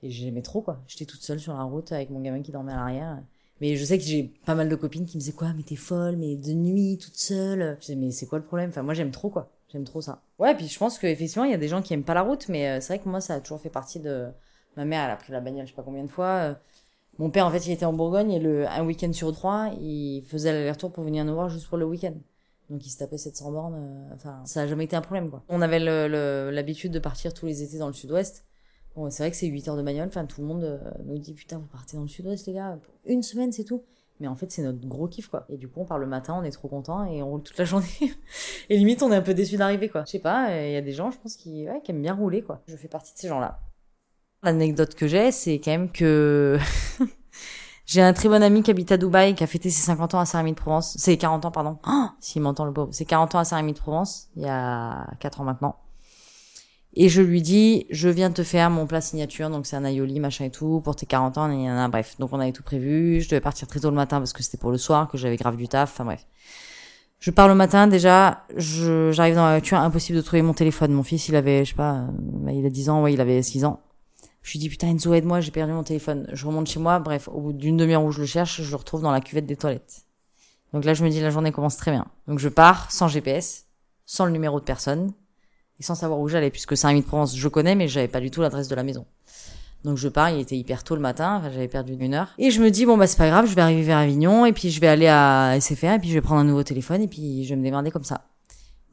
et 0.02 0.10
j'aimais 0.10 0.42
trop 0.42 0.60
quoi. 0.62 0.82
J'étais 0.86 1.06
toute 1.06 1.22
seule 1.22 1.40
sur 1.40 1.54
la 1.54 1.62
route 1.62 1.92
avec 1.92 2.10
mon 2.10 2.20
gamin 2.20 2.42
qui 2.42 2.52
dormait 2.52 2.72
à 2.72 2.76
l'arrière. 2.76 3.22
Mais 3.60 3.76
je 3.76 3.84
sais 3.84 3.98
que 3.98 4.04
j'ai 4.04 4.34
pas 4.44 4.54
mal 4.56 4.68
de 4.68 4.76
copines 4.76 5.06
qui 5.06 5.16
me 5.16 5.20
disaient 5.20 5.32
quoi 5.32 5.52
mais 5.54 5.62
t'es 5.62 5.76
folle 5.76 6.16
mais 6.16 6.36
de 6.36 6.52
nuit 6.52 6.98
toute 6.98 7.16
seule? 7.16 7.76
Je 7.80 7.86
disais 7.86 7.96
mais 7.96 8.10
c'est 8.10 8.26
quoi 8.26 8.38
le 8.38 8.44
problème? 8.44 8.70
Enfin 8.70 8.82
moi 8.82 8.94
j'aime 8.94 9.12
trop 9.12 9.30
quoi 9.30 9.53
j'aime 9.74 9.84
trop 9.84 10.00
ça. 10.00 10.22
Ouais 10.38 10.54
puis 10.54 10.68
je 10.68 10.78
pense 10.78 10.98
qu'effectivement 10.98 11.44
il 11.44 11.50
y 11.50 11.54
a 11.54 11.58
des 11.58 11.68
gens 11.68 11.82
qui 11.82 11.92
aiment 11.92 12.04
pas 12.04 12.14
la 12.14 12.22
route 12.22 12.48
mais 12.48 12.68
euh, 12.68 12.80
c'est 12.80 12.94
vrai 12.94 13.02
que 13.02 13.08
moi 13.08 13.20
ça 13.20 13.34
a 13.34 13.40
toujours 13.40 13.60
fait 13.60 13.70
partie 13.70 14.00
de 14.00 14.28
ma 14.76 14.84
mère. 14.84 15.04
Elle 15.04 15.10
a 15.10 15.16
pris 15.16 15.32
la 15.32 15.40
bagnole 15.40 15.66
je 15.66 15.72
sais 15.72 15.76
pas 15.76 15.82
combien 15.82 16.04
de 16.04 16.10
fois. 16.10 16.26
Euh, 16.26 16.54
mon 17.18 17.28
père 17.28 17.46
en 17.46 17.50
fait 17.50 17.66
il 17.66 17.72
était 17.72 17.84
en 17.84 17.92
Bourgogne 17.92 18.30
et 18.30 18.38
le 18.38 18.66
un 18.68 18.84
week-end 18.84 19.12
sur 19.12 19.32
trois 19.32 19.70
il 19.80 20.22
faisait 20.26 20.52
l'aller-retour 20.52 20.92
pour 20.92 21.04
venir 21.04 21.24
nous 21.24 21.34
voir 21.34 21.48
juste 21.48 21.66
pour 21.68 21.76
le 21.76 21.84
week-end. 21.84 22.14
Donc 22.70 22.86
il 22.86 22.88
se 22.88 22.98
tapait 22.98 23.18
700 23.18 23.50
bornes 23.50 23.74
euh, 23.74 24.14
enfin 24.14 24.40
ça 24.44 24.62
a 24.62 24.66
jamais 24.68 24.84
été 24.84 24.94
un 24.94 25.02
problème 25.02 25.28
quoi. 25.28 25.42
On 25.48 25.60
avait 25.60 25.80
l'habitude 25.80 26.92
de 26.92 27.00
partir 27.00 27.34
tous 27.34 27.46
les 27.46 27.62
étés 27.62 27.78
dans 27.78 27.88
le 27.88 27.92
sud-ouest. 27.92 28.46
Bon 28.94 29.10
c'est 29.10 29.24
vrai 29.24 29.30
que 29.32 29.36
c'est 29.36 29.48
8 29.48 29.68
heures 29.68 29.76
de 29.76 29.82
bagnole 29.82 30.06
enfin 30.06 30.24
tout 30.24 30.40
le 30.40 30.46
monde 30.46 30.80
nous 31.04 31.18
dit 31.18 31.34
putain 31.34 31.58
vous 31.58 31.66
partez 31.66 31.96
dans 31.96 32.04
le 32.04 32.08
sud-ouest 32.08 32.46
les 32.46 32.52
gars 32.52 32.78
pour 32.80 32.94
une 33.04 33.24
semaine 33.24 33.50
c'est 33.50 33.64
tout 33.64 33.82
mais 34.24 34.30
en 34.30 34.36
fait 34.36 34.50
c'est 34.50 34.62
notre 34.62 34.86
gros 34.86 35.06
kiff 35.06 35.28
quoi 35.28 35.44
et 35.50 35.58
du 35.58 35.68
coup 35.68 35.80
on 35.80 35.84
part 35.84 35.98
le 35.98 36.06
matin 36.06 36.34
on 36.40 36.42
est 36.42 36.50
trop 36.50 36.68
content 36.68 37.04
et 37.04 37.22
on 37.22 37.28
roule 37.28 37.42
toute 37.42 37.58
la 37.58 37.66
journée 37.66 37.86
et 38.70 38.76
limite 38.76 39.02
on 39.02 39.12
est 39.12 39.16
un 39.16 39.22
peu 39.22 39.34
déçu 39.34 39.56
d'arriver 39.58 39.88
quoi 39.90 40.04
je 40.06 40.12
sais 40.12 40.18
pas 40.18 40.48
il 40.64 40.72
y 40.72 40.76
a 40.76 40.80
des 40.80 40.92
gens 40.92 41.10
je 41.10 41.18
pense 41.18 41.36
qui, 41.36 41.66
aiment 41.66 42.02
bien 42.02 42.14
rouler 42.14 42.42
quoi 42.42 42.62
je 42.66 42.76
fais 42.76 42.88
partie 42.88 43.12
de 43.12 43.18
ces 43.18 43.28
gens 43.28 43.40
là 43.40 43.60
L'anecdote 44.44 44.94
que 44.94 45.06
j'ai, 45.06 45.32
c'est 45.32 45.58
quand 45.58 45.70
même 45.70 45.90
que 45.90 46.58
j'ai 47.86 48.02
un 48.02 48.12
très 48.12 48.28
bon 48.28 48.42
ami 48.42 48.62
qui 48.62 48.70
habite 48.70 48.92
à 48.92 48.98
Dubaï, 48.98 49.34
qui 49.34 49.42
a 49.42 49.46
fêté 49.46 49.70
ses 49.70 49.80
50 49.80 50.14
ans 50.14 50.20
à 50.20 50.26
Saint-Rémy-de-Provence. 50.26 50.96
C'est 50.98 51.16
40 51.16 51.46
ans, 51.46 51.50
pardon. 51.50 51.78
Oh, 51.88 52.06
S'il 52.20 52.42
m'entend 52.42 52.66
le 52.66 52.72
pauvre. 52.74 52.90
C'est 52.92 53.06
40 53.06 53.36
ans 53.36 53.38
à 53.38 53.44
Saint-Rémy-de-Provence, 53.44 54.28
il 54.36 54.42
y 54.42 54.46
a 54.46 55.06
4 55.20 55.40
ans 55.40 55.44
maintenant. 55.44 55.76
Et 56.96 57.08
je 57.08 57.20
lui 57.20 57.42
dis, 57.42 57.86
je 57.90 58.08
viens 58.08 58.30
te 58.30 58.44
faire 58.44 58.70
mon 58.70 58.86
plat 58.86 59.00
signature, 59.00 59.50
donc 59.50 59.66
c'est 59.66 59.74
un 59.74 59.84
aioli, 59.84 60.20
machin 60.20 60.44
et 60.44 60.50
tout, 60.50 60.80
pour 60.80 60.94
tes 60.94 61.06
40 61.06 61.38
ans, 61.38 61.50
et 61.50 61.66
un 61.66 61.88
bref. 61.88 62.14
Donc 62.20 62.32
on 62.32 62.38
avait 62.38 62.52
tout 62.52 62.62
prévu, 62.62 63.20
je 63.20 63.28
devais 63.28 63.40
partir 63.40 63.66
très 63.66 63.80
tôt 63.80 63.90
le 63.90 63.96
matin 63.96 64.18
parce 64.18 64.32
que 64.32 64.44
c'était 64.44 64.58
pour 64.58 64.70
le 64.70 64.78
soir, 64.78 65.08
que 65.08 65.18
j'avais 65.18 65.36
grave 65.36 65.56
du 65.56 65.66
taf, 65.66 65.90
enfin 65.92 66.04
bref. 66.04 66.24
Je 67.18 67.30
pars 67.32 67.48
le 67.48 67.54
matin, 67.54 67.88
déjà, 67.88 68.44
j'arrive 68.56 69.34
dans 69.34 69.44
la 69.44 69.52
voiture, 69.52 69.78
impossible 69.78 70.18
de 70.18 70.22
trouver 70.22 70.42
mon 70.42 70.52
téléphone. 70.52 70.92
Mon 70.92 71.02
fils, 71.02 71.28
il 71.28 71.36
avait, 71.36 71.64
je 71.64 71.70
sais 71.70 71.76
pas, 71.76 72.06
euh, 72.46 72.52
il 72.52 72.64
a 72.64 72.70
10 72.70 72.90
ans, 72.90 73.02
ouais, 73.02 73.14
il 73.14 73.20
avait 73.20 73.42
6 73.42 73.64
ans. 73.64 73.80
Je 74.42 74.52
lui 74.52 74.58
dis 74.58 74.68
putain 74.68 74.88
Enzo 74.88 75.14
aide-moi, 75.14 75.40
j'ai 75.40 75.50
perdu 75.50 75.72
mon 75.72 75.82
téléphone. 75.82 76.28
Je 76.32 76.46
remonte 76.46 76.68
chez 76.68 76.78
moi, 76.78 77.00
bref, 77.00 77.28
au 77.32 77.40
bout 77.40 77.52
d'une 77.54 77.78
demi-heure 77.78 78.04
où 78.04 78.12
je 78.12 78.20
le 78.20 78.26
cherche, 78.26 78.60
je 78.60 78.70
le 78.70 78.76
retrouve 78.76 79.00
dans 79.00 79.10
la 79.10 79.22
cuvette 79.22 79.46
des 79.46 79.56
toilettes. 79.56 80.02
Donc 80.74 80.84
là 80.84 80.92
je 80.92 81.02
me 81.02 81.08
dis 81.08 81.20
la 81.20 81.30
journée 81.30 81.50
commence 81.50 81.78
très 81.78 81.92
bien. 81.92 82.06
Donc 82.28 82.40
je 82.40 82.50
pars 82.50 82.92
sans 82.92 83.08
GPS, 83.08 83.64
sans 84.04 84.26
le 84.26 84.32
numéro 84.32 84.60
de 84.60 84.64
personne 84.64 85.14
et 85.80 85.82
sans 85.82 85.94
savoir 85.94 86.20
où 86.20 86.28
j'allais 86.28 86.50
puisque 86.50 86.76
Saint-Rémy-de-Provence 86.76 87.36
je 87.36 87.48
connais 87.48 87.74
mais 87.74 87.88
j'avais 87.88 88.08
pas 88.08 88.20
du 88.20 88.30
tout 88.30 88.40
l'adresse 88.40 88.68
de 88.68 88.74
la 88.74 88.82
maison. 88.82 89.06
Donc 89.84 89.98
je 89.98 90.08
pars, 90.08 90.30
il 90.30 90.40
était 90.40 90.56
hyper 90.56 90.82
tôt 90.82 90.94
le 90.94 91.02
matin, 91.02 91.36
enfin 91.36 91.50
j'avais 91.50 91.68
perdu 91.68 91.94
une 91.98 92.14
heure. 92.14 92.28
Et 92.38 92.50
je 92.50 92.62
me 92.62 92.70
dis 92.70 92.86
bon 92.86 92.96
bah 92.96 93.06
c'est 93.06 93.18
pas 93.18 93.28
grave, 93.28 93.46
je 93.46 93.54
vais 93.54 93.62
arriver 93.62 93.82
vers 93.82 93.98
Avignon 93.98 94.46
et 94.46 94.52
puis 94.52 94.70
je 94.70 94.80
vais 94.80 94.88
aller 94.88 95.08
à 95.08 95.58
SFR 95.60 95.92
et 95.92 95.98
puis 95.98 96.08
je 96.08 96.14
vais 96.14 96.22
prendre 96.22 96.40
un 96.40 96.44
nouveau 96.44 96.62
téléphone 96.62 97.02
et 97.02 97.08
puis 97.08 97.44
je 97.44 97.50
vais 97.50 97.56
me 97.56 97.62
démerder 97.62 97.90
comme 97.90 98.04
ça. 98.04 98.22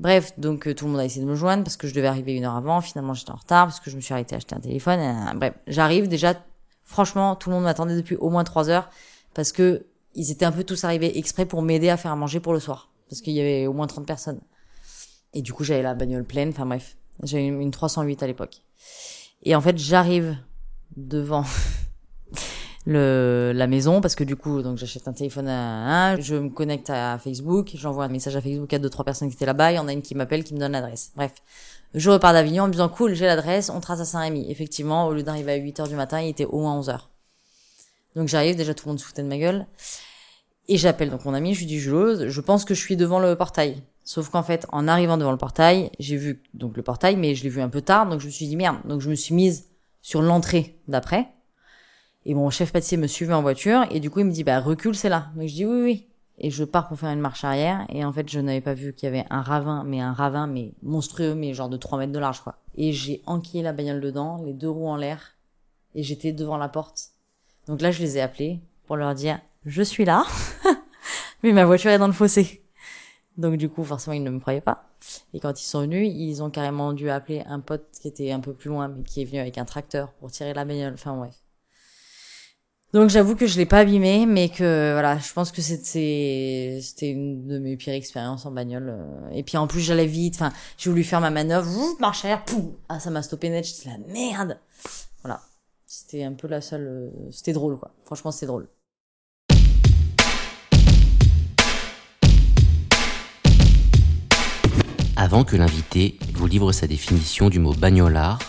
Bref, 0.01 0.33
donc 0.39 0.67
euh, 0.67 0.73
tout 0.73 0.85
le 0.85 0.91
monde 0.91 0.99
a 0.99 1.05
essayé 1.05 1.23
de 1.23 1.29
me 1.29 1.35
joindre 1.35 1.63
parce 1.63 1.77
que 1.77 1.87
je 1.87 1.93
devais 1.93 2.07
arriver 2.07 2.33
une 2.33 2.43
heure 2.43 2.55
avant. 2.55 2.81
Finalement, 2.81 3.13
j'étais 3.13 3.29
en 3.29 3.35
retard 3.35 3.67
parce 3.67 3.79
que 3.79 3.91
je 3.91 3.95
me 3.95 4.01
suis 4.01 4.13
arrêtée 4.13 4.33
à 4.33 4.37
acheter 4.37 4.55
un 4.55 4.59
téléphone. 4.59 4.99
euh, 4.99 5.33
bref, 5.35 5.53
j'arrive 5.67 6.07
déjà. 6.07 6.33
Franchement, 6.83 7.35
tout 7.35 7.49
le 7.49 7.55
monde 7.55 7.65
m'attendait 7.65 7.95
depuis 7.95 8.15
au 8.15 8.31
moins 8.31 8.43
trois 8.43 8.69
heures 8.69 8.89
parce 9.35 9.51
que 9.51 9.85
ils 10.15 10.31
étaient 10.31 10.43
un 10.43 10.51
peu 10.51 10.63
tous 10.63 10.83
arrivés 10.83 11.17
exprès 11.19 11.45
pour 11.45 11.61
m'aider 11.61 11.89
à 11.89 11.97
faire 11.97 12.11
à 12.11 12.15
manger 12.15 12.39
pour 12.39 12.53
le 12.53 12.59
soir 12.59 12.89
parce 13.09 13.21
qu'il 13.21 13.33
y 13.33 13.39
avait 13.39 13.67
au 13.67 13.73
moins 13.73 13.87
30 13.87 14.07
personnes. 14.07 14.39
Et 15.33 15.41
du 15.41 15.53
coup, 15.53 15.63
j'avais 15.63 15.81
la 15.81 15.93
bagnole 15.93 16.25
pleine. 16.25 16.49
Enfin 16.49 16.65
bref, 16.65 16.97
j'avais 17.23 17.47
une, 17.47 17.61
une 17.61 17.71
308 17.71 18.23
à 18.23 18.27
l'époque. 18.27 18.61
Et 19.43 19.55
en 19.55 19.61
fait, 19.61 19.77
j'arrive 19.77 20.37
devant 20.95 21.45
le 22.85 23.51
la 23.53 23.67
maison 23.67 24.01
parce 24.01 24.15
que 24.15 24.23
du 24.23 24.35
coup 24.35 24.61
donc 24.61 24.77
j'achète 24.77 25.07
un 25.07 25.13
téléphone 25.13 25.47
à 25.47 26.11
un 26.11 26.19
je 26.19 26.35
me 26.35 26.49
connecte 26.49 26.89
à 26.89 27.19
Facebook 27.19 27.71
j'envoie 27.75 28.05
un 28.05 28.09
message 28.09 28.35
à 28.35 28.41
Facebook 28.41 28.73
à 28.73 28.79
deux 28.79 28.89
trois 28.89 29.05
personnes 29.05 29.29
qui 29.29 29.35
étaient 29.35 29.45
là-bas 29.45 29.71
il 29.71 29.75
y 29.75 29.79
en 29.79 29.87
a 29.87 29.93
une 29.93 30.01
qui 30.01 30.15
m'appelle 30.15 30.43
qui 30.43 30.53
me 30.53 30.59
donne 30.59 30.71
l'adresse. 30.71 31.11
Bref 31.15 31.33
je 31.93 32.09
repars 32.09 32.33
d'Avignon 32.33 32.63
en 32.63 32.67
me 32.67 32.71
disant 32.71 32.89
cool 32.89 33.13
j'ai 33.13 33.25
l'adresse 33.25 33.69
on 33.69 33.79
trace 33.81 33.99
à 33.99 34.05
Saint-Rémy. 34.05 34.49
Effectivement 34.49 35.07
au 35.07 35.13
lieu 35.13 35.23
d'arriver 35.23 35.51
à 35.51 35.55
8 35.55 35.81
heures 35.81 35.87
du 35.87 35.95
matin 35.95 36.21
il 36.21 36.29
était 36.29 36.45
au 36.45 36.59
moins 36.59 36.75
11 36.77 36.89
heures. 36.89 37.09
Donc 38.15 38.27
j'arrive 38.27 38.55
déjà 38.55 38.73
tout 38.73 38.87
le 38.87 38.91
monde 38.91 38.99
se 38.99 39.05
foutait 39.05 39.23
de 39.23 39.27
ma 39.27 39.37
gueule. 39.37 39.67
Et 40.67 40.77
j'appelle 40.77 41.11
donc 41.11 41.25
mon 41.25 41.33
ami 41.33 41.53
je 41.53 41.59
lui 41.59 41.67
dis 41.67 41.79
Jules 41.79 42.29
je 42.29 42.41
pense 42.41 42.65
que 42.65 42.73
je 42.73 42.81
suis 42.81 42.95
devant 42.95 43.19
le 43.19 43.35
portail 43.35 43.83
sauf 44.03 44.29
qu'en 44.29 44.43
fait 44.43 44.65
en 44.71 44.87
arrivant 44.87 45.17
devant 45.17 45.31
le 45.31 45.37
portail 45.37 45.91
j'ai 45.99 46.17
vu 46.17 46.41
donc 46.53 46.75
le 46.77 46.83
portail 46.83 47.15
mais 47.15 47.35
je 47.35 47.43
l'ai 47.43 47.49
vu 47.49 47.61
un 47.61 47.69
peu 47.69 47.81
tard 47.81 48.07
donc 48.09 48.19
je 48.19 48.25
me 48.25 48.31
suis 48.31 48.47
dit 48.47 48.55
merde 48.55 48.77
donc 48.85 49.01
je 49.01 49.09
me 49.09 49.15
suis 49.15 49.33
mise 49.35 49.69
sur 50.01 50.21
l'entrée 50.21 50.77
d'après 50.87 51.27
et 52.25 52.33
mon 52.33 52.49
chef 52.49 52.71
pâtissier 52.71 52.97
me 52.97 53.07
suivait 53.07 53.33
en 53.33 53.41
voiture 53.41 53.85
et 53.89 53.99
du 53.99 54.09
coup 54.09 54.19
il 54.19 54.25
me 54.25 54.31
dit 54.31 54.43
bah 54.43 54.59
recule 54.59 54.95
c'est 54.95 55.09
là. 55.09 55.31
Donc 55.35 55.47
je 55.47 55.53
dis 55.53 55.65
oui 55.65 55.81
oui. 55.81 56.07
Et 56.43 56.49
je 56.49 56.63
pars 56.63 56.87
pour 56.87 56.99
faire 56.99 57.11
une 57.11 57.19
marche 57.19 57.43
arrière 57.43 57.85
et 57.89 58.03
en 58.03 58.11
fait 58.11 58.29
je 58.29 58.39
n'avais 58.39 58.61
pas 58.61 58.73
vu 58.73 58.93
qu'il 58.93 59.07
y 59.07 59.09
avait 59.09 59.25
un 59.29 59.41
ravin 59.41 59.83
mais 59.83 59.99
un 59.99 60.13
ravin 60.13 60.47
mais 60.47 60.73
monstrueux 60.81 61.35
mais 61.35 61.53
genre 61.53 61.69
de 61.69 61.77
3 61.77 61.99
mètres 61.99 62.11
de 62.11 62.19
large 62.19 62.41
quoi. 62.41 62.57
Et 62.75 62.93
j'ai 62.93 63.21
enquillé 63.25 63.63
la 63.63 63.73
bagnole 63.73 64.01
dedans, 64.01 64.41
les 64.45 64.53
deux 64.53 64.69
roues 64.69 64.87
en 64.87 64.95
l'air 64.95 65.33
et 65.95 66.03
j'étais 66.03 66.31
devant 66.31 66.57
la 66.57 66.69
porte. 66.69 67.09
Donc 67.67 67.81
là 67.81 67.91
je 67.91 68.01
les 68.01 68.17
ai 68.17 68.21
appelés 68.21 68.59
pour 68.85 68.97
leur 68.97 69.13
dire 69.15 69.39
je 69.65 69.81
suis 69.81 70.05
là 70.05 70.25
mais 71.43 71.53
ma 71.53 71.65
voiture 71.65 71.91
est 71.91 71.99
dans 71.99 72.07
le 72.07 72.13
fossé. 72.13 72.60
Donc 73.37 73.55
du 73.55 73.69
coup 73.69 73.83
forcément 73.83 74.13
ils 74.13 74.23
ne 74.23 74.29
me 74.29 74.39
croyaient 74.39 74.61
pas. 74.61 74.89
Et 75.33 75.39
quand 75.39 75.59
ils 75.59 75.65
sont 75.65 75.81
venus, 75.81 76.11
ils 76.13 76.43
ont 76.43 76.49
carrément 76.49 76.93
dû 76.93 77.09
appeler 77.09 77.43
un 77.47 77.59
pote 77.59 77.87
qui 78.01 78.07
était 78.07 78.31
un 78.31 78.39
peu 78.39 78.53
plus 78.53 78.69
loin 78.69 78.87
mais 78.89 79.03
qui 79.03 79.21
est 79.21 79.25
venu 79.25 79.39
avec 79.39 79.57
un 79.57 79.65
tracteur 79.65 80.11
pour 80.13 80.31
tirer 80.31 80.53
la 80.53 80.65
bagnole. 80.65 80.93
Enfin 80.93 81.15
bref. 81.15 81.35
Donc 82.93 83.09
j'avoue 83.09 83.37
que 83.37 83.47
je 83.47 83.57
l'ai 83.57 83.65
pas 83.65 83.79
abîmé, 83.79 84.25
mais 84.25 84.49
que 84.49 84.91
voilà, 84.91 85.17
je 85.17 85.31
pense 85.31 85.51
que 85.53 85.61
c'était 85.61 86.79
c'était 86.81 87.09
une 87.11 87.47
de 87.47 87.57
mes 87.57 87.77
pires 87.77 87.93
expériences 87.93 88.45
en 88.45 88.51
bagnole. 88.51 88.89
euh. 88.89 89.29
Et 89.31 89.43
puis 89.43 89.55
en 89.57 89.65
plus 89.65 89.79
j'allais 89.79 90.07
vite, 90.07 90.35
enfin 90.35 90.51
j'ai 90.77 90.89
voulu 90.89 91.05
faire 91.05 91.21
ma 91.21 91.29
manœuvre, 91.29 91.69
ouf, 91.71 91.99
marche 92.01 92.25
arrière, 92.25 92.43
poum, 92.43 92.75
ah 92.89 92.99
ça 92.99 93.09
m'a 93.09 93.21
stoppé 93.21 93.49
net, 93.49 93.63
j'étais 93.65 93.89
la 93.89 93.97
merde. 94.13 94.59
Voilà, 95.23 95.41
c'était 95.85 96.23
un 96.23 96.33
peu 96.33 96.47
la 96.49 96.59
seule, 96.59 96.85
euh, 96.87 97.31
c'était 97.31 97.53
drôle 97.53 97.79
quoi. 97.79 97.93
Franchement 98.03 98.31
c'était 98.31 98.47
drôle. 98.47 98.67
Avant 105.21 105.43
que 105.43 105.55
l'invité 105.55 106.17
vous 106.33 106.47
livre 106.47 106.71
sa 106.71 106.87
définition 106.87 107.51
du 107.51 107.59
mot 107.59 107.75
bagnolard, 107.75 108.39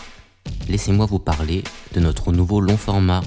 laissez-moi 0.67 1.05
vous 1.05 1.19
parler 1.19 1.63
de 1.93 1.99
notre 1.99 2.31
nouveau 2.31 2.61
long 2.61 2.77
format. 2.77 3.21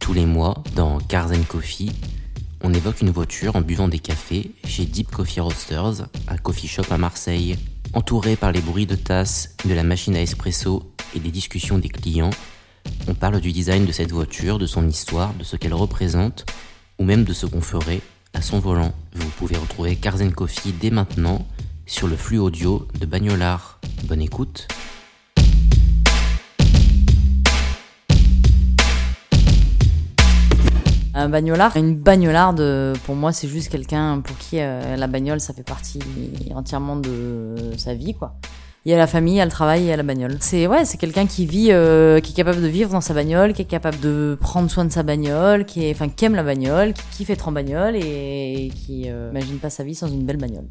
Tous 0.00 0.12
les 0.12 0.26
mois, 0.26 0.64
dans 0.74 0.98
Cars 0.98 1.30
Coffee, 1.46 1.92
on 2.64 2.74
évoque 2.74 3.02
une 3.02 3.10
voiture 3.10 3.54
en 3.54 3.60
buvant 3.60 3.86
des 3.86 4.00
cafés 4.00 4.50
chez 4.64 4.84
Deep 4.84 5.12
Coffee 5.12 5.38
Roasters, 5.38 6.08
un 6.26 6.36
coffee 6.38 6.66
shop 6.66 6.86
à 6.90 6.98
Marseille. 6.98 7.56
Entouré 7.92 8.34
par 8.34 8.50
les 8.50 8.60
bruits 8.60 8.86
de 8.86 8.96
tasses, 8.96 9.54
de 9.64 9.72
la 9.72 9.84
machine 9.84 10.16
à 10.16 10.22
espresso 10.22 10.92
et 11.14 11.20
des 11.20 11.30
discussions 11.30 11.78
des 11.78 11.88
clients, 11.88 12.30
On 13.06 13.14
parle 13.14 13.40
du 13.40 13.52
design 13.52 13.86
de 13.86 13.92
cette 13.92 14.10
voiture, 14.10 14.58
de 14.58 14.66
son 14.66 14.88
histoire, 14.88 15.32
de 15.34 15.44
ce 15.44 15.54
qu'elle 15.54 15.74
représente, 15.74 16.46
ou 16.98 17.04
même 17.04 17.22
de 17.22 17.32
ce 17.32 17.46
qu'on 17.46 17.60
ferait 17.60 18.00
à 18.34 18.42
son 18.42 18.58
volant. 18.58 18.92
Vous 19.14 19.28
pouvez 19.38 19.56
retrouver 19.56 19.94
Cars 19.94 20.18
Coffee 20.34 20.72
dès 20.72 20.90
maintenant 20.90 21.46
sur 21.86 22.08
le 22.08 22.16
flux 22.16 22.38
audio 22.38 22.86
de 23.00 23.06
Bagnolard. 23.06 23.80
Bonne 24.08 24.20
écoute. 24.20 24.66
Un 31.14 31.30
bagnolard, 31.30 31.76
une 31.76 31.94
bagnolarde, 31.94 32.98
pour 33.04 33.14
moi, 33.14 33.32
c'est 33.32 33.48
juste 33.48 33.70
quelqu'un 33.70 34.20
pour 34.20 34.36
qui 34.36 34.60
euh, 34.60 34.96
la 34.96 35.06
bagnole, 35.06 35.40
ça 35.40 35.54
fait 35.54 35.62
partie 35.62 36.00
entièrement 36.54 36.96
de 36.96 37.54
sa 37.78 37.94
vie, 37.94 38.12
quoi. 38.12 38.34
Il 38.84 38.90
y 38.90 38.94
a 38.94 38.98
la 38.98 39.06
famille, 39.06 39.34
il 39.34 39.38
y 39.38 39.40
a 39.40 39.44
le 39.44 39.50
travail, 39.50 39.82
il 39.82 39.86
y 39.86 39.92
a 39.92 39.96
la 39.96 40.02
bagnole. 40.02 40.36
C'est 40.40 40.66
ouais, 40.68 40.84
c'est 40.84 40.96
quelqu'un 40.96 41.26
qui 41.26 41.46
vit, 41.46 41.72
euh, 41.72 42.20
qui 42.20 42.32
est 42.32 42.36
capable 42.36 42.62
de 42.62 42.68
vivre 42.68 42.90
dans 42.90 43.00
sa 43.00 43.14
bagnole, 43.14 43.52
qui 43.52 43.62
est 43.62 43.64
capable 43.64 43.98
de 43.98 44.38
prendre 44.40 44.70
soin 44.70 44.84
de 44.84 44.92
sa 44.92 45.02
bagnole, 45.02 45.64
qui 45.64 45.94
aime 46.22 46.34
la 46.34 46.44
bagnole, 46.44 46.92
qui 46.92 47.02
kiffe 47.10 47.30
être 47.30 47.48
en 47.48 47.52
bagnole 47.52 47.96
et 47.96 48.70
qui 48.76 49.04
euh, 49.06 49.30
imagine 49.32 49.58
pas 49.58 49.70
sa 49.70 49.82
vie 49.82 49.96
sans 49.96 50.06
une 50.06 50.24
belle 50.24 50.36
bagnole. 50.36 50.66